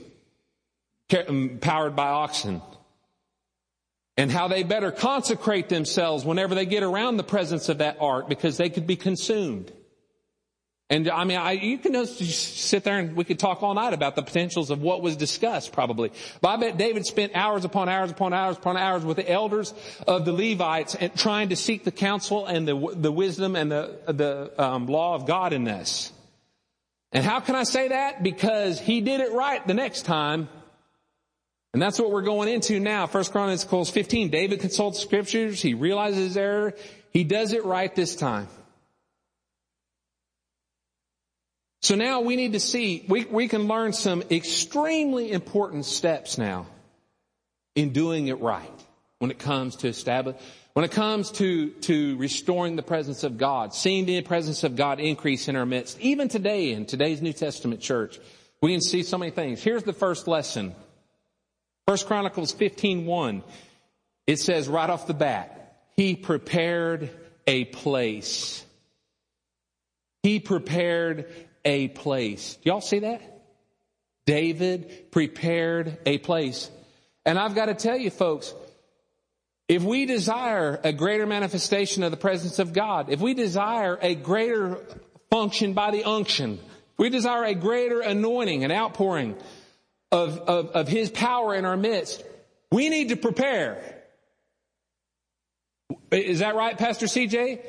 [1.27, 2.63] um, powered by oxen,
[4.17, 8.29] and how they better consecrate themselves whenever they get around the presence of that ark
[8.29, 9.73] because they could be consumed.
[10.91, 13.93] And I mean, I, you can just sit there and we could talk all night
[13.93, 16.11] about the potentials of what was discussed probably.
[16.41, 19.75] But I bet David spent hours upon hours upon hours upon hours with the elders
[20.07, 23.99] of the Levites and trying to seek the counsel and the, the wisdom and the,
[24.07, 26.11] the um, law of God in this.
[27.13, 28.23] And how can I say that?
[28.23, 30.49] Because he did it right the next time.
[31.75, 33.07] And that's what we're going into now.
[33.07, 34.31] First Chronicles 15.
[34.31, 35.61] David consults scriptures.
[35.61, 36.75] He realizes his error.
[37.13, 38.49] He does it right this time.
[41.81, 46.67] So now we need to see, we, we can learn some extremely important steps now
[47.77, 48.69] in doing it right
[49.21, 50.37] when it comes to establish,
[50.73, 55.01] when it comes to, to restoring the presence of God, seeing the presence of God
[55.01, 58.19] increase in our midst, even today in today's New Testament church,
[58.61, 59.63] we can see so many things.
[59.63, 60.75] Here's the first lesson.
[61.87, 63.43] First Chronicles 15:1.
[64.27, 67.09] It says right off the bat, he prepared
[67.47, 68.65] a place.
[70.23, 71.33] He prepared
[71.69, 72.57] a place.
[72.63, 73.21] Do y'all see that?
[74.25, 76.71] David prepared a place.
[77.27, 78.55] And I've got to tell you folks,
[79.69, 84.15] if we desire a greater manifestation of the presence of God, if we desire a
[84.15, 84.79] greater
[85.31, 86.59] function by the unction,
[86.97, 89.37] we desire a greater anointing and outpouring
[90.11, 92.25] of, of, of His power in our midst,
[92.73, 94.05] we need to prepare.
[96.11, 97.61] Is that right, Pastor CJ?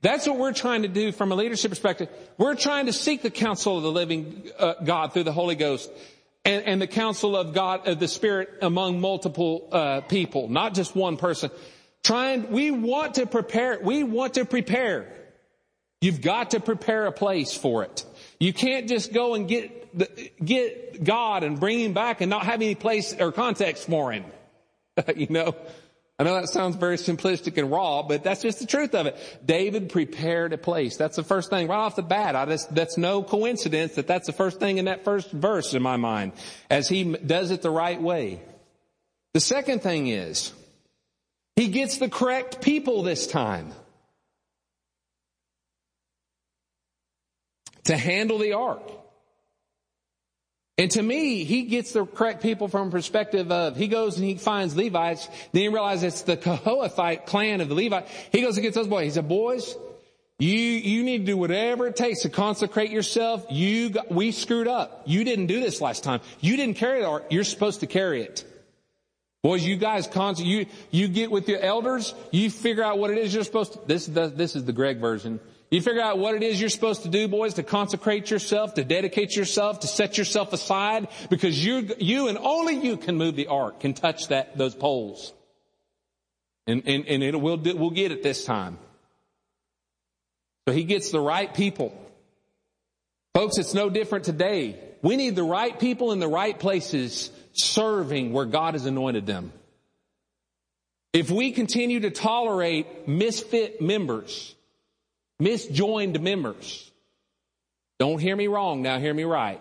[0.00, 2.08] That's what we're trying to do from a leadership perspective.
[2.36, 5.90] We're trying to seek the counsel of the living uh, God through the Holy Ghost
[6.44, 10.94] and, and, the counsel of God, of the Spirit among multiple uh, people, not just
[10.94, 11.50] one person.
[12.04, 13.80] Trying, we want to prepare.
[13.82, 15.12] We want to prepare.
[16.00, 18.04] You've got to prepare a place for it.
[18.38, 22.44] You can't just go and get the, get God and bring Him back and not
[22.44, 24.24] have any place or context for Him.
[25.16, 25.56] you know.
[26.20, 29.16] I know that sounds very simplistic and raw, but that's just the truth of it.
[29.44, 30.96] David prepared a place.
[30.96, 32.34] That's the first thing right off the bat.
[32.34, 35.82] I just, that's no coincidence that that's the first thing in that first verse in
[35.82, 36.32] my mind
[36.70, 38.42] as he does it the right way.
[39.34, 40.52] The second thing is
[41.54, 43.72] he gets the correct people this time
[47.84, 48.82] to handle the ark.
[50.78, 54.36] And to me, he gets the correct people from perspective of, he goes and he
[54.36, 58.06] finds Levites, then he realizes it's the Kohathite clan of the Levite.
[58.30, 59.04] He goes and gets those boys.
[59.04, 59.76] He said, boys,
[60.38, 63.44] you, you need to do whatever it takes to consecrate yourself.
[63.50, 65.02] You got, we screwed up.
[65.04, 66.20] You didn't do this last time.
[66.40, 67.24] You didn't carry the ark.
[67.30, 68.44] You're supposed to carry it.
[69.42, 70.08] Boys, you guys,
[70.38, 73.80] you, you get with your elders, you figure out what it is you're supposed to,
[73.86, 75.40] this, this is the Greg version.
[75.70, 78.84] You figure out what it is you're supposed to do, boys, to consecrate yourself, to
[78.84, 83.48] dedicate yourself, to set yourself aside, because you, you and only you can move the
[83.48, 85.34] ark, can touch that, those poles.
[86.66, 88.78] And, and, and it will, we'll get it this time.
[90.66, 91.94] So he gets the right people.
[93.34, 94.78] Folks, it's no different today.
[95.02, 99.52] We need the right people in the right places serving where God has anointed them.
[101.12, 104.54] If we continue to tolerate misfit members,
[105.40, 106.90] misjoined members.
[107.98, 109.60] Don't hear me wrong, now hear me right.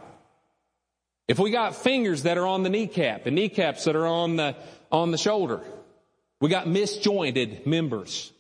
[1.28, 4.56] If we got fingers that are on the kneecap and kneecaps that are on the,
[4.92, 5.62] on the shoulder,
[6.40, 8.32] we got misjointed members.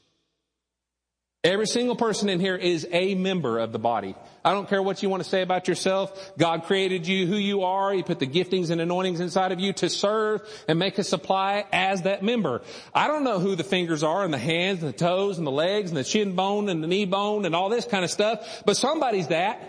[1.43, 4.15] Every single person in here is a member of the body.
[4.43, 6.35] I don't care what you want to say about yourself.
[6.37, 7.93] God created you who you are.
[7.93, 11.65] He put the giftings and anointings inside of you to serve and make a supply
[11.71, 12.63] as that member.
[12.93, 15.51] I don't know who the fingers are and the hands and the toes and the
[15.51, 18.63] legs and the shin bone and the knee bone and all this kind of stuff,
[18.65, 19.61] but somebody's that.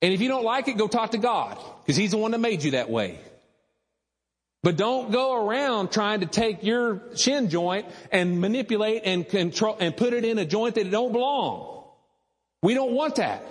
[0.00, 2.38] And if you don't like it, go talk to God because He's the one that
[2.38, 3.20] made you that way.
[4.66, 9.96] But don't go around trying to take your shin joint and manipulate and control and
[9.96, 11.84] put it in a joint that it don't belong.
[12.64, 13.44] We don't want that.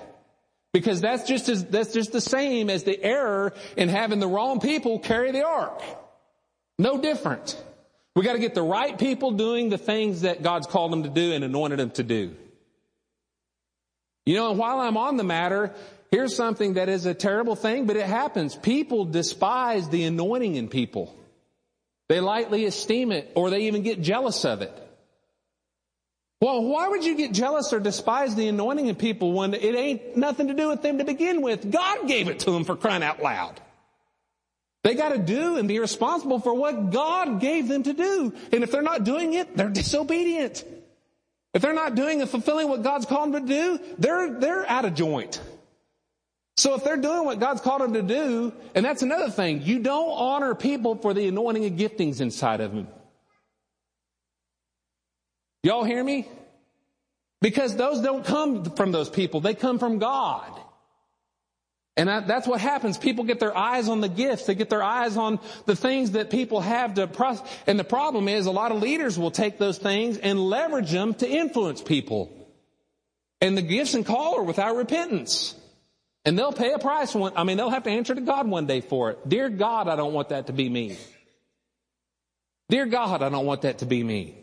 [0.73, 4.59] Because that's just as, that's just the same as the error in having the wrong
[4.59, 5.81] people carry the ark.
[6.77, 7.63] No different.
[8.17, 11.31] We gotta get the right people doing the things that God's called them to do
[11.31, 12.35] and anointed them to do.
[14.25, 15.73] You know, and while I'm on the matter,
[16.11, 18.55] Here's something that is a terrible thing, but it happens.
[18.55, 21.15] People despise the anointing in people.
[22.07, 24.73] They lightly esteem it or they even get jealous of it.
[26.41, 30.15] Well, why would you get jealous or despise the anointing in people when it ain't
[30.15, 31.71] nothing to do with them to begin with?
[31.71, 33.59] God gave it to them for crying out loud.
[34.83, 38.33] They got to do and be responsible for what God gave them to do.
[38.51, 40.63] And if they're not doing it, they're disobedient.
[41.55, 44.85] If they're not doing and fulfilling what God's called them to do, they're, they're out
[44.85, 45.41] of joint.
[46.57, 49.79] So if they're doing what God's called them to do, and that's another thing, you
[49.79, 52.87] don't honor people for the anointing and giftings inside of them.
[55.63, 56.27] Y'all hear me?
[57.41, 59.41] Because those don't come from those people.
[59.41, 60.49] They come from God.
[61.97, 62.97] And that's what happens.
[62.97, 64.45] People get their eyes on the gifts.
[64.45, 67.47] They get their eyes on the things that people have to process.
[67.67, 71.13] And the problem is a lot of leaders will take those things and leverage them
[71.15, 72.31] to influence people.
[73.41, 75.55] And the gifts and call are without repentance.
[76.25, 77.13] And they'll pay a price.
[77.13, 79.29] One, I mean, they'll have to answer to God one day for it.
[79.29, 80.97] Dear God, I don't want that to be me.
[82.67, 84.35] Dear God, I don't want that to be me.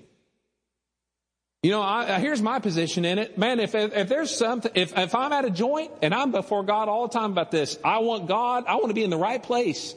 [1.65, 3.39] You know, I, here's my position in it.
[3.39, 6.65] Man, if, if, if there's something, if, if I'm at a joint and I'm before
[6.65, 9.19] God all the time about this, I want God, I want to be in the
[9.19, 9.95] right place.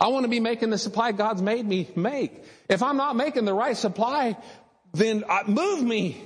[0.00, 2.42] I want to be making the supply God's made me make.
[2.68, 4.36] If I'm not making the right supply,
[4.94, 6.22] then uh, move me.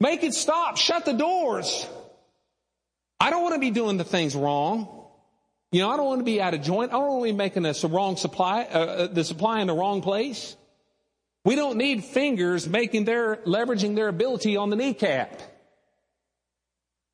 [0.00, 0.76] Make it stop.
[0.76, 1.86] Shut the doors.
[3.18, 4.88] I don't want to be doing the things wrong.
[5.72, 6.92] You know, I don't want to be out of joint.
[6.92, 9.74] I don't want to be making a wrong supply, uh, uh, the supply in the
[9.74, 10.56] wrong place.
[11.44, 15.40] We don't need fingers making their, leveraging their ability on the kneecap.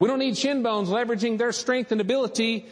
[0.01, 2.67] We don't need shin bones leveraging their strength and ability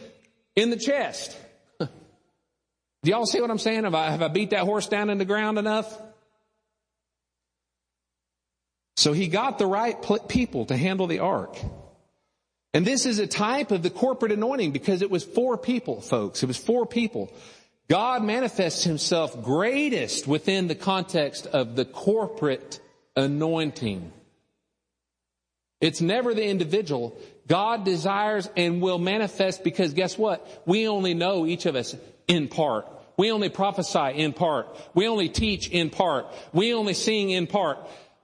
[0.55, 1.37] in the chest.
[1.79, 3.85] Do y'all see what I'm saying?
[3.85, 5.99] Have I, have I beat that horse down in the ground enough?
[8.97, 11.57] So he got the right people to handle the ark.
[12.73, 16.41] And this is a type of the corporate anointing because it was four people, folks.
[16.41, 17.33] It was four people.
[17.89, 22.79] God manifests himself greatest within the context of the corporate
[23.17, 24.13] anointing.
[25.81, 27.17] It's never the individual.
[27.47, 30.47] God desires and will manifest because guess what?
[30.65, 31.95] We only know each of us
[32.27, 32.87] in part.
[33.17, 34.67] We only prophesy in part.
[34.93, 36.27] We only teach in part.
[36.53, 37.79] We only sing in part.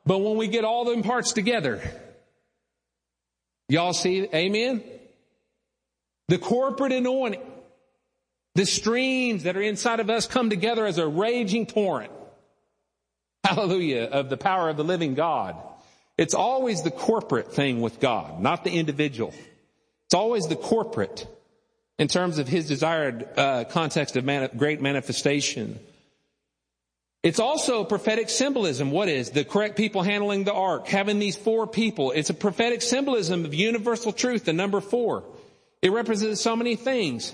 [0.05, 1.81] But when we get all the parts together,
[3.69, 4.83] Y'all see, amen?
[6.27, 7.41] The corporate anointing,
[8.55, 12.11] the streams that are inside of us come together as a raging torrent.
[13.43, 15.55] Hallelujah, of the power of the living God.
[16.17, 19.33] It's always the corporate thing with God, not the individual.
[20.05, 21.27] It's always the corporate
[21.99, 24.25] in terms of his desired uh, context of
[24.57, 25.79] great manifestation.
[27.23, 28.91] It's also prophetic symbolism.
[28.91, 29.31] What is?
[29.31, 32.11] The correct people handling the ark, having these four people.
[32.11, 35.23] It's a prophetic symbolism of universal truth, the number four.
[35.81, 37.33] It represents so many things.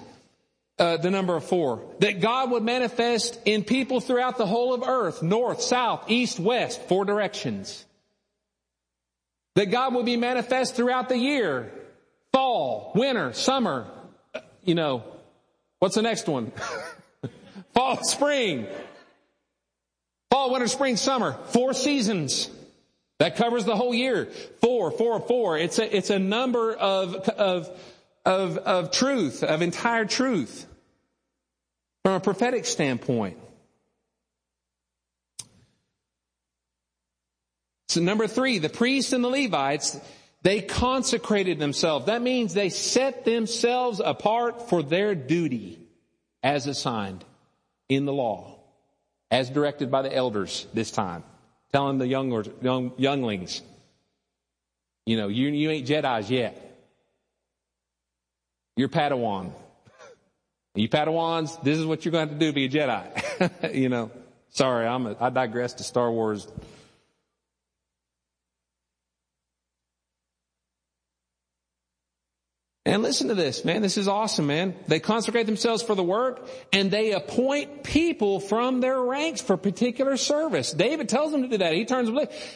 [0.79, 1.83] Uh, the number of four.
[1.99, 6.81] That God would manifest in people throughout the whole of earth, north, south, east, west,
[6.89, 7.85] four directions.
[9.53, 11.71] That God would be manifest throughout the year,
[12.31, 13.85] fall, winter, summer,
[14.33, 15.03] uh, you know,
[15.77, 16.51] what's the next one?
[17.75, 18.65] fall, spring,
[20.33, 21.37] Fall, winter, spring, summer.
[21.49, 22.49] Four seasons.
[23.19, 24.31] That covers the whole year.
[24.61, 25.59] Four, four, four.
[25.59, 27.69] It's a, it's a number of, of,
[28.25, 30.65] of, of truth, of entire truth.
[32.03, 33.37] From a prophetic standpoint.
[37.89, 39.99] So number three, the priests and the Levites,
[40.41, 42.07] they consecrated themselves.
[42.07, 45.77] That means they set themselves apart for their duty
[46.41, 47.23] as assigned
[47.87, 48.52] in the law
[49.33, 51.23] as directed by the elders this time,
[51.71, 53.63] telling the young, young, younglings,
[55.07, 56.55] you know, you, you ain't Jedi's yet.
[58.77, 59.51] You're Padawan.
[60.75, 63.75] You Padawans, this is what you're going to, have to do, be a Jedi.
[63.75, 64.09] you know,
[64.49, 66.47] sorry, I'm a, I digress to Star Wars
[72.85, 73.81] And listen to this, man.
[73.81, 74.75] This is awesome, man.
[74.87, 80.17] They consecrate themselves for the work and they appoint people from their ranks for particular
[80.17, 80.73] service.
[80.73, 81.73] David tells them to do that.
[81.73, 82.09] He turns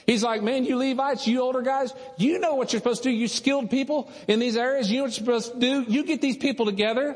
[0.06, 3.16] he's like, man, you Levites, you older guys, you know what you're supposed to do.
[3.16, 4.92] You skilled people in these areas.
[4.92, 5.86] You know what you're supposed to do.
[5.90, 7.16] You get these people together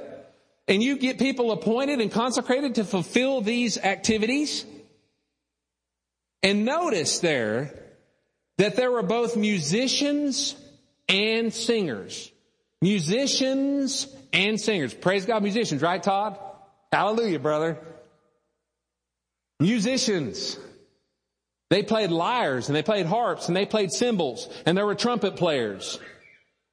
[0.69, 4.65] and you get people appointed and consecrated to fulfill these activities.
[6.43, 7.77] And notice there
[8.57, 10.55] that there were both musicians
[11.09, 12.30] and singers.
[12.81, 14.93] Musicians and singers.
[14.93, 16.39] Praise God, musicians, right, Todd?
[16.91, 17.77] Hallelujah, brother.
[19.59, 20.57] Musicians.
[21.69, 25.37] They played lyres and they played harps and they played cymbals and there were trumpet
[25.37, 25.99] players.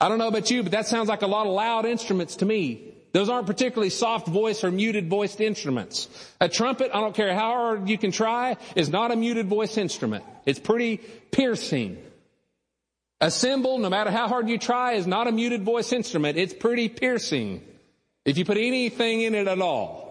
[0.00, 2.46] I don't know about you, but that sounds like a lot of loud instruments to
[2.46, 2.94] me.
[3.12, 6.08] Those aren't particularly soft voice or muted voiced instruments.
[6.40, 9.76] A trumpet, I don't care how hard you can try, is not a muted voice
[9.76, 10.24] instrument.
[10.46, 10.98] It's pretty
[11.30, 11.98] piercing.
[13.20, 16.38] A cymbal, no matter how hard you try, is not a muted voice instrument.
[16.38, 17.62] It's pretty piercing
[18.24, 20.08] if you put anything in it at all.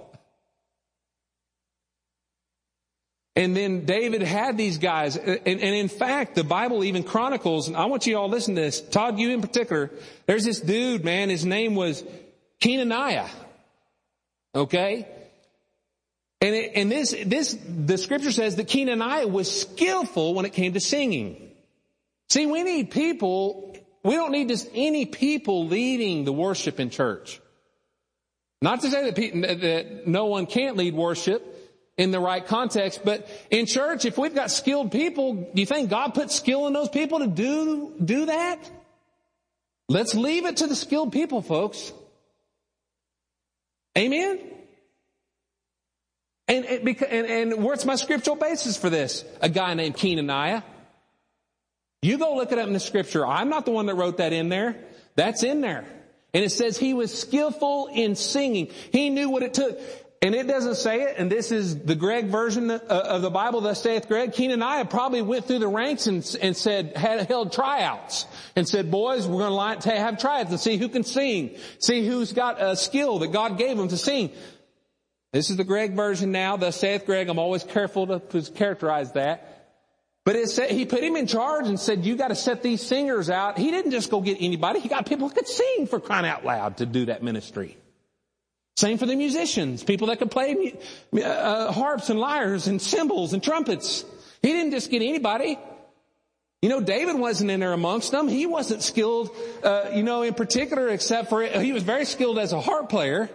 [3.37, 7.77] And then David had these guys, and, and, in fact, the Bible even chronicles, and
[7.77, 9.91] I want you all to listen to this, Todd, you in particular,
[10.25, 12.03] there's this dude, man, his name was
[12.59, 13.29] Kenaniah.
[14.55, 15.07] Okay?
[16.41, 20.73] And, it, and this, this, the scripture says that Kenaniah was skillful when it came
[20.73, 21.46] to singing.
[22.29, 27.39] See, we need people, we don't need just any people leading the worship in church.
[28.61, 31.53] Not to say that, that no one can't lead worship
[31.97, 35.89] in the right context, but in church, if we've got skilled people, do you think
[35.89, 38.59] God put skill in those people to do, do that?
[39.89, 41.93] Let's leave it to the skilled people, folks.
[43.97, 44.39] Amen?
[46.47, 49.25] And, and, and, and what's my scriptural basis for this?
[49.41, 50.63] A guy named Kenaniah.
[52.01, 53.25] You go look it up in the scripture.
[53.25, 54.75] I'm not the one that wrote that in there.
[55.15, 55.85] That's in there.
[56.33, 58.69] And it says he was skillful in singing.
[58.91, 59.79] He knew what it took.
[60.21, 63.61] And it doesn't say it, and this is the Greg version of uh, the Bible,
[63.61, 64.31] thus saith Greg.
[64.31, 68.25] Kenaniah probably went through the ranks and, and said, had held tryouts
[68.55, 72.33] and said, boys, we're going to have tryouts and see who can sing, see who's
[72.33, 74.31] got a skill that God gave them to sing.
[75.33, 77.29] This is the Greg version now, thus saith Greg.
[77.29, 79.56] I'm always careful to characterize that.
[80.27, 83.29] But said, he put him in charge and said, you got to set these singers
[83.29, 83.57] out.
[83.57, 84.81] He didn't just go get anybody.
[84.81, 87.77] He got people who could sing for crying out loud to do that ministry.
[88.75, 90.75] Same for the musicians, people that could play
[91.23, 94.03] uh, harps and lyres and cymbals and trumpets.
[94.41, 95.57] He didn't just get anybody.
[96.61, 98.27] You know, David wasn't in there amongst them.
[98.27, 99.29] He wasn't skilled,
[99.63, 103.29] uh, you know, in particular, except for he was very skilled as a harp player.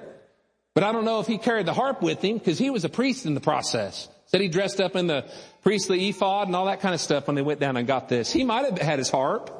[0.75, 2.91] But I don't know if he carried the harp with him because he was a
[2.91, 4.11] priest in the process.
[4.33, 5.31] Said he dressed up in the
[5.63, 8.33] priestly ephod and all that kind of stuff when they went down and got this.
[8.33, 9.51] He might have had his harp.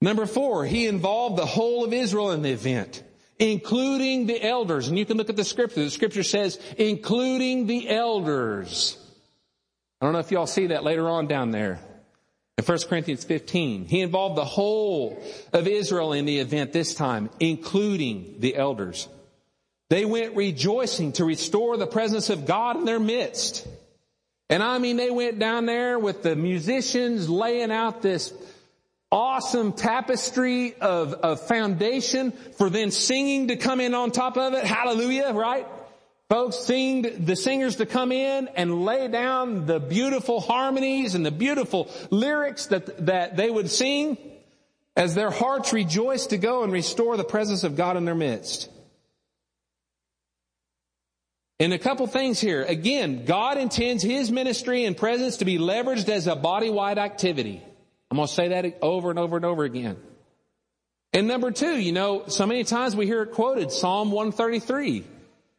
[0.00, 3.02] Number four, he involved the whole of Israel in the event,
[3.38, 4.88] including the elders.
[4.88, 5.84] And you can look at the scripture.
[5.84, 8.96] The scripture says, including the elders.
[10.00, 11.80] I don't know if y'all see that later on down there.
[12.56, 15.22] In 1 Corinthians 15, he involved the whole
[15.52, 19.06] of Israel in the event this time, including the elders.
[19.88, 23.66] They went rejoicing to restore the presence of God in their midst.
[24.50, 28.32] And I mean, they went down there with the musicians laying out this
[29.10, 34.64] awesome tapestry of, of foundation for then singing to come in on top of it.
[34.64, 35.66] Hallelujah, right?
[36.28, 41.30] Folks, sing the singers to come in and lay down the beautiful harmonies and the
[41.30, 44.18] beautiful lyrics that, that they would sing
[44.94, 48.68] as their hearts rejoiced to go and restore the presence of God in their midst.
[51.60, 52.62] And a couple things here.
[52.62, 57.62] Again, God intends His ministry and presence to be leveraged as a body-wide activity.
[58.10, 59.96] I'm going to say that over and over and over again.
[61.12, 65.04] And number two, you know, so many times we hear it quoted, Psalm 133.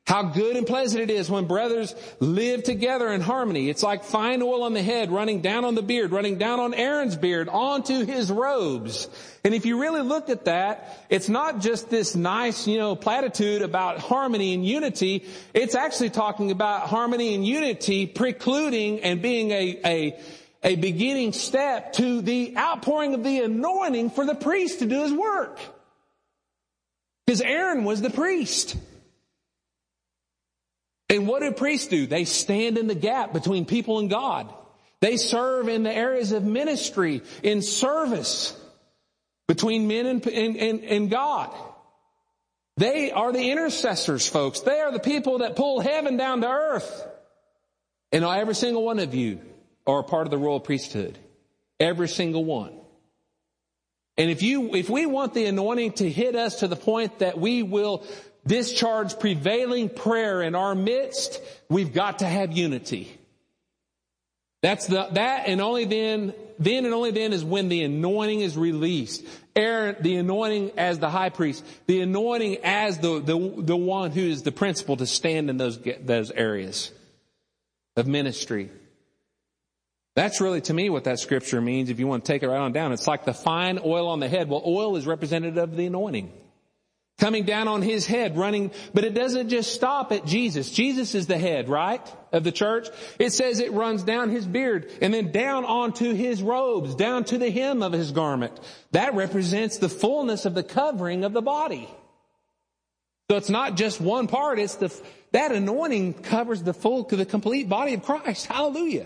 [0.09, 3.69] How good and pleasant it is when brothers live together in harmony.
[3.69, 6.73] It's like fine oil on the head running down on the beard, running down on
[6.73, 9.07] Aaron's beard onto his robes.
[9.43, 13.61] And if you really look at that, it's not just this nice, you know, platitude
[13.61, 15.27] about harmony and unity.
[15.53, 20.19] It's actually talking about harmony and unity precluding and being a, a,
[20.63, 25.13] a beginning step to the outpouring of the anointing for the priest to do his
[25.13, 25.59] work.
[27.27, 28.75] Because Aaron was the priest.
[31.09, 32.05] And what do priests do?
[32.05, 34.53] They stand in the gap between people and God.
[35.01, 38.55] They serve in the areas of ministry, in service
[39.47, 41.53] between men and, and, and, and God.
[42.77, 44.61] They are the intercessors, folks.
[44.61, 47.07] They are the people that pull heaven down to earth.
[48.11, 49.41] And every single one of you
[49.87, 51.17] are a part of the royal priesthood.
[51.79, 52.73] Every single one.
[54.17, 57.39] And if you, if we want the anointing to hit us to the point that
[57.39, 58.05] we will
[58.49, 61.39] discharge prevailing prayer in our midst,
[61.69, 63.15] we've got to have unity.
[64.61, 68.57] That's the, that and only then, then and only then is when the anointing is
[68.57, 69.23] released.
[69.55, 74.21] Aaron, the anointing as the high priest, the anointing as the, the, the one who
[74.21, 76.91] is the principal to stand in those, those areas
[77.95, 78.69] of ministry.
[80.15, 82.59] That's really to me what that scripture means if you want to take it right
[82.59, 82.91] on down.
[82.93, 84.49] It's like the fine oil on the head.
[84.49, 86.33] Well, oil is representative of the anointing
[87.19, 90.71] coming down on his head, running, but it doesn't just stop at Jesus.
[90.71, 92.01] Jesus is the head, right?
[92.31, 92.87] Of the church.
[93.19, 97.37] It says it runs down his beard and then down onto his robes, down to
[97.37, 98.59] the hem of his garment.
[98.91, 101.89] That represents the fullness of the covering of the body.
[103.29, 104.91] So it's not just one part, it's the,
[105.33, 108.47] that anointing covers the full, the complete body of Christ.
[108.47, 109.05] Hallelujah.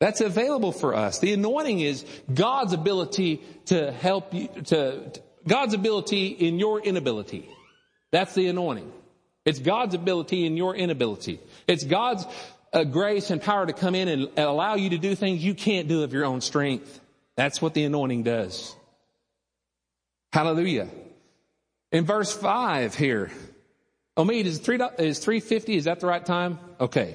[0.00, 1.20] That's available for us.
[1.20, 5.12] The anointing is God's ability to help you, to,
[5.48, 7.48] God's ability in your inability.
[8.10, 8.92] That's the anointing.
[9.44, 11.40] It's God's ability in your inability.
[11.68, 12.26] It's God's
[12.72, 15.88] uh, grace and power to come in and, allow you to do things you can't
[15.88, 17.00] do of your own strength.
[17.36, 18.74] That's what the anointing does.
[20.32, 20.88] Hallelujah.
[21.92, 23.30] In verse five here,
[24.16, 26.58] Omid, is three, is 350, is that the right time?
[26.80, 27.14] Okay.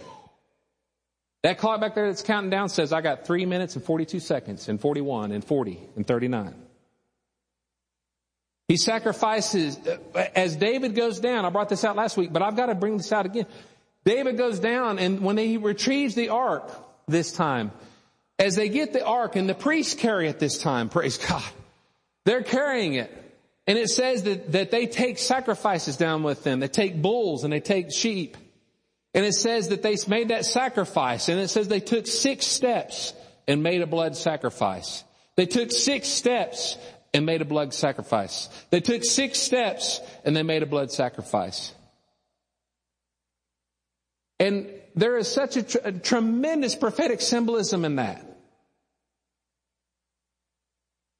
[1.43, 4.69] That clock back there that's counting down says I got three minutes and 42 seconds
[4.69, 6.53] and 41 and 40 and 39.
[8.71, 9.97] He sacrifices, uh,
[10.33, 12.95] as David goes down, I brought this out last week, but I've got to bring
[12.95, 13.45] this out again.
[14.05, 16.71] David goes down and when he retrieves the ark
[17.05, 17.73] this time,
[18.39, 21.43] as they get the ark and the priests carry it this time, praise God,
[22.23, 23.11] they're carrying it.
[23.67, 26.61] And it says that, that they take sacrifices down with them.
[26.61, 28.37] They take bulls and they take sheep.
[29.13, 33.13] And it says that they made that sacrifice and it says they took six steps
[33.49, 35.03] and made a blood sacrifice.
[35.35, 36.77] They took six steps
[37.13, 38.47] and made a blood sacrifice.
[38.69, 41.73] They took six steps and they made a blood sacrifice.
[44.39, 48.25] And there is such a, tr- a tremendous prophetic symbolism in that.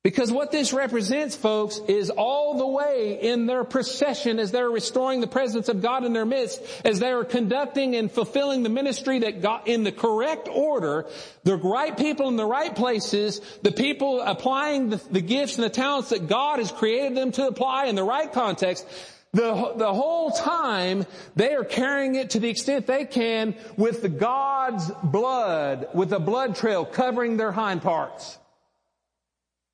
[0.03, 5.21] Because what this represents, folks, is all the way in their procession as they're restoring
[5.21, 9.19] the presence of God in their midst, as they are conducting and fulfilling the ministry
[9.19, 11.05] that got in the correct order,
[11.43, 15.69] the right people in the right places, the people applying the, the gifts and the
[15.69, 18.87] talents that God has created them to apply in the right context,
[19.33, 24.09] the, the whole time they are carrying it to the extent they can with the
[24.09, 28.39] God's blood, with a blood trail covering their hind parts.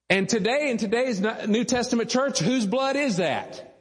[0.10, 3.76] And today, in today's New Testament church, whose blood is that?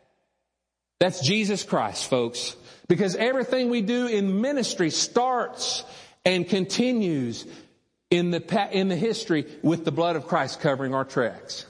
[0.98, 2.56] That's Jesus Christ, folks.
[2.88, 5.84] Because everything we do in ministry starts
[6.24, 7.46] and continues
[8.10, 11.66] in the, in the history with the blood of Christ covering our tracks.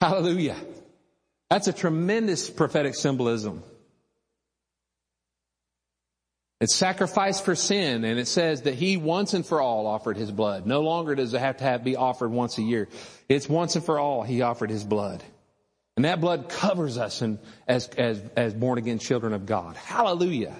[0.00, 0.56] Hallelujah.
[1.50, 3.62] That's a tremendous prophetic symbolism.
[6.60, 10.32] It's sacrifice for sin, and it says that He once and for all offered His
[10.32, 10.66] blood.
[10.66, 12.88] No longer does it have to have, be offered once a year.
[13.28, 15.22] It's once and for all He offered His blood.
[15.96, 19.76] And that blood covers us in, as, as, as born again children of God.
[19.76, 20.56] Hallelujah.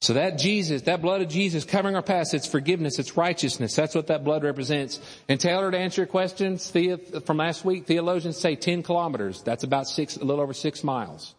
[0.00, 3.76] So that Jesus, that blood of Jesus covering our past, it's forgiveness, it's righteousness.
[3.76, 4.98] That's what that blood represents.
[5.28, 9.42] And Taylor, to answer your questions from last week, theologians say 10 kilometers.
[9.42, 11.34] That's about six, a little over six miles.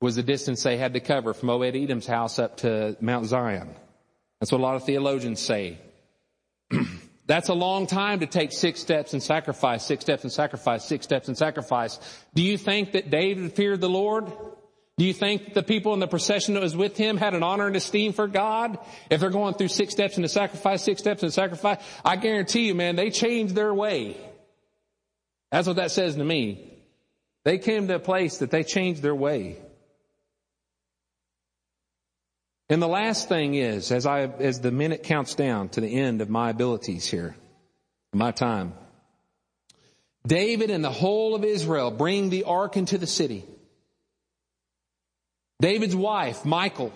[0.00, 3.74] Was the distance they had to cover from Obed Edom's house up to Mount Zion.
[4.40, 5.78] That's what a lot of theologians say.
[7.26, 11.04] That's a long time to take six steps and sacrifice, six steps and sacrifice, six
[11.04, 11.98] steps and sacrifice.
[12.34, 14.30] Do you think that David feared the Lord?
[14.96, 17.66] Do you think the people in the procession that was with him had an honor
[17.66, 18.78] and esteem for God?
[19.10, 22.74] If they're going through six steps into sacrifice, six steps into sacrifice, I guarantee you,
[22.76, 24.16] man, they changed their way.
[25.50, 26.70] That's what that says to me.
[27.44, 29.56] They came to a place that they changed their way.
[32.68, 36.22] And the last thing is, as I, as the minute counts down to the end
[36.22, 37.36] of my abilities here,
[38.12, 38.74] my time,
[40.26, 43.44] David and the whole of Israel bring the ark into the city.
[45.60, 46.92] David's wife, Michal,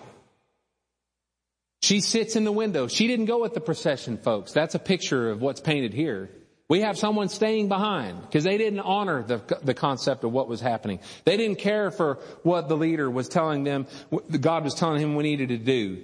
[1.81, 2.87] she sits in the window.
[2.87, 4.51] She didn't go with the procession, folks.
[4.51, 6.29] That's a picture of what's painted here.
[6.67, 10.61] We have someone staying behind because they didn't honor the, the concept of what was
[10.61, 10.99] happening.
[11.25, 13.87] They didn't care for what the leader was telling them,
[14.39, 16.03] God was telling him we needed to do.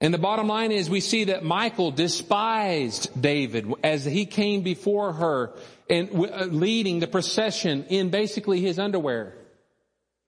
[0.00, 5.12] And the bottom line is we see that Michal despised David as he came before
[5.12, 5.54] her
[5.90, 9.34] and uh, leading the procession in basically his underwear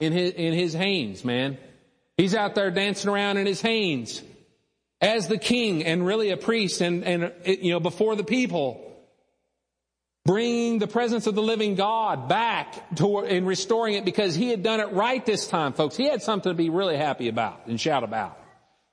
[0.01, 1.59] in his, in his Hanes, man.
[2.17, 4.23] He's out there dancing around in his Hanes
[5.01, 8.85] as the king and really a priest and, and, you know, before the people.
[10.25, 14.63] Bringing the presence of the living God back to, and restoring it because he had
[14.63, 15.97] done it right this time, folks.
[15.97, 18.39] He had something to be really happy about and shout about.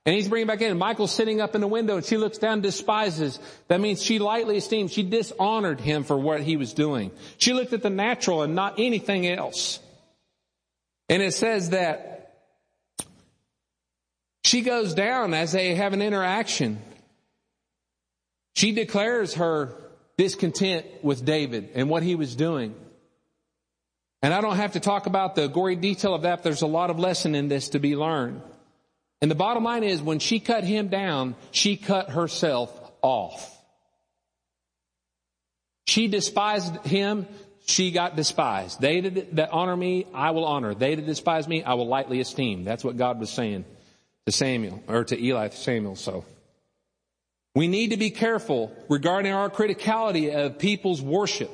[0.06, 0.70] And he's bringing back in.
[0.70, 3.38] And Michal's sitting up in the window and she looks down and despises.
[3.68, 4.92] That means she lightly esteemed.
[4.92, 7.10] She dishonored him for what he was doing.
[7.36, 9.80] She looked at the natural and not anything else.
[11.08, 12.16] And it says that
[14.44, 16.80] she goes down as they have an interaction.
[18.54, 19.76] She declares her
[20.16, 22.74] discontent with David and what he was doing.
[24.22, 26.42] And I don't have to talk about the gory detail of that.
[26.42, 28.40] There's a lot of lesson in this to be learned.
[29.20, 33.52] And the bottom line is when she cut him down, she cut herself off.
[35.86, 37.26] She despised him
[37.66, 38.80] she got despised.
[38.80, 40.74] They that honor me, I will honor.
[40.74, 42.64] They that despise me, I will lightly esteem.
[42.64, 43.64] That's what God was saying
[44.26, 46.24] to Samuel, or to Eli, Samuel, so.
[47.54, 51.50] We need to be careful regarding our criticality of people's worship.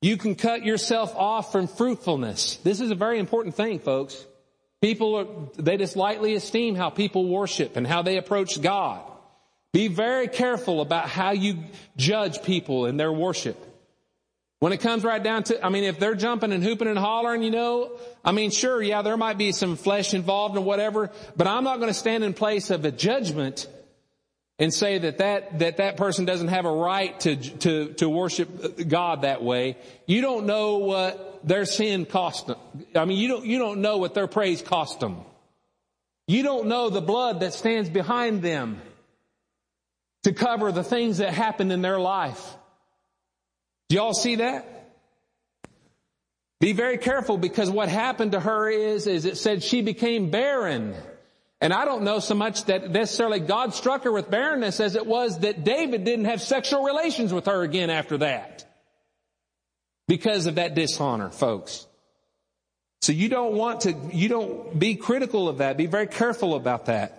[0.00, 2.56] You can cut yourself off from fruitfulness.
[2.56, 4.24] This is a very important thing, folks.
[4.80, 5.26] People are,
[5.62, 9.02] they just lightly esteem how people worship and how they approach God.
[9.72, 11.58] Be very careful about how you
[11.96, 13.56] judge people in their worship.
[14.60, 17.42] When it comes right down to, I mean, if they're jumping and hooping and hollering,
[17.42, 21.46] you know, I mean, sure, yeah, there might be some flesh involved and whatever, but
[21.46, 23.66] I'm not going to stand in place of a judgment
[24.58, 28.86] and say that that, that that person doesn't have a right to, to, to worship
[28.86, 29.78] God that way.
[30.04, 32.58] You don't know what their sin cost them.
[32.94, 35.22] I mean, you don't, you don't know what their praise cost them.
[36.28, 38.82] You don't know the blood that stands behind them
[40.24, 42.56] to cover the things that happened in their life.
[43.90, 44.66] Do y'all see that?
[46.60, 50.94] Be very careful because what happened to her is, is it said she became barren.
[51.60, 55.06] And I don't know so much that necessarily God struck her with barrenness as it
[55.06, 58.64] was that David didn't have sexual relations with her again after that.
[60.06, 61.84] Because of that dishonor, folks.
[63.02, 65.76] So you don't want to, you don't be critical of that.
[65.76, 67.16] Be very careful about that.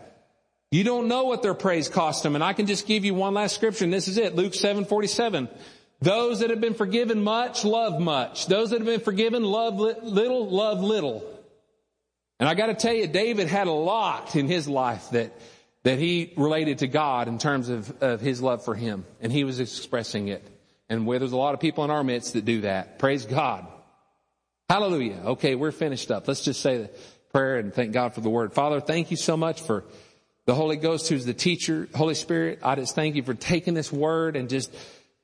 [0.72, 2.36] You don't know what their praise cost them.
[2.36, 4.36] And I can just give you one last scripture and this is it.
[4.36, 5.50] Luke 7, 47.
[6.02, 8.48] Those that have been forgiven much, love much.
[8.48, 11.24] Those that have been forgiven, love little, love little.
[12.40, 15.32] And I gotta tell you, David had a lot in his life that,
[15.84, 19.06] that he related to God in terms of, of his love for him.
[19.22, 20.44] And he was expressing it.
[20.90, 22.98] And where there's a lot of people in our midst that do that.
[22.98, 23.68] Praise God.
[24.68, 25.22] Hallelujah.
[25.26, 26.28] Okay, we're finished up.
[26.28, 26.90] Let's just say the
[27.32, 28.54] prayer and thank God for the word.
[28.54, 29.84] Father, thank you so much for
[30.46, 31.88] the Holy Ghost who's the teacher.
[31.94, 34.74] Holy Spirit, I just thank you for taking this word and just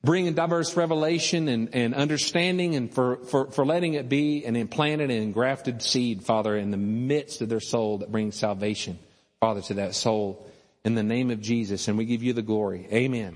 [0.04, 5.10] bringing diverse revelation and, and understanding and for, for, for letting it be an implanted
[5.12, 9.00] and engrafted seed, Father, in the midst of their soul that brings salvation,
[9.39, 10.48] Father, to that soul
[10.86, 11.88] in the name of Jesus.
[11.88, 12.88] And we give you the glory.
[12.91, 13.36] Amen.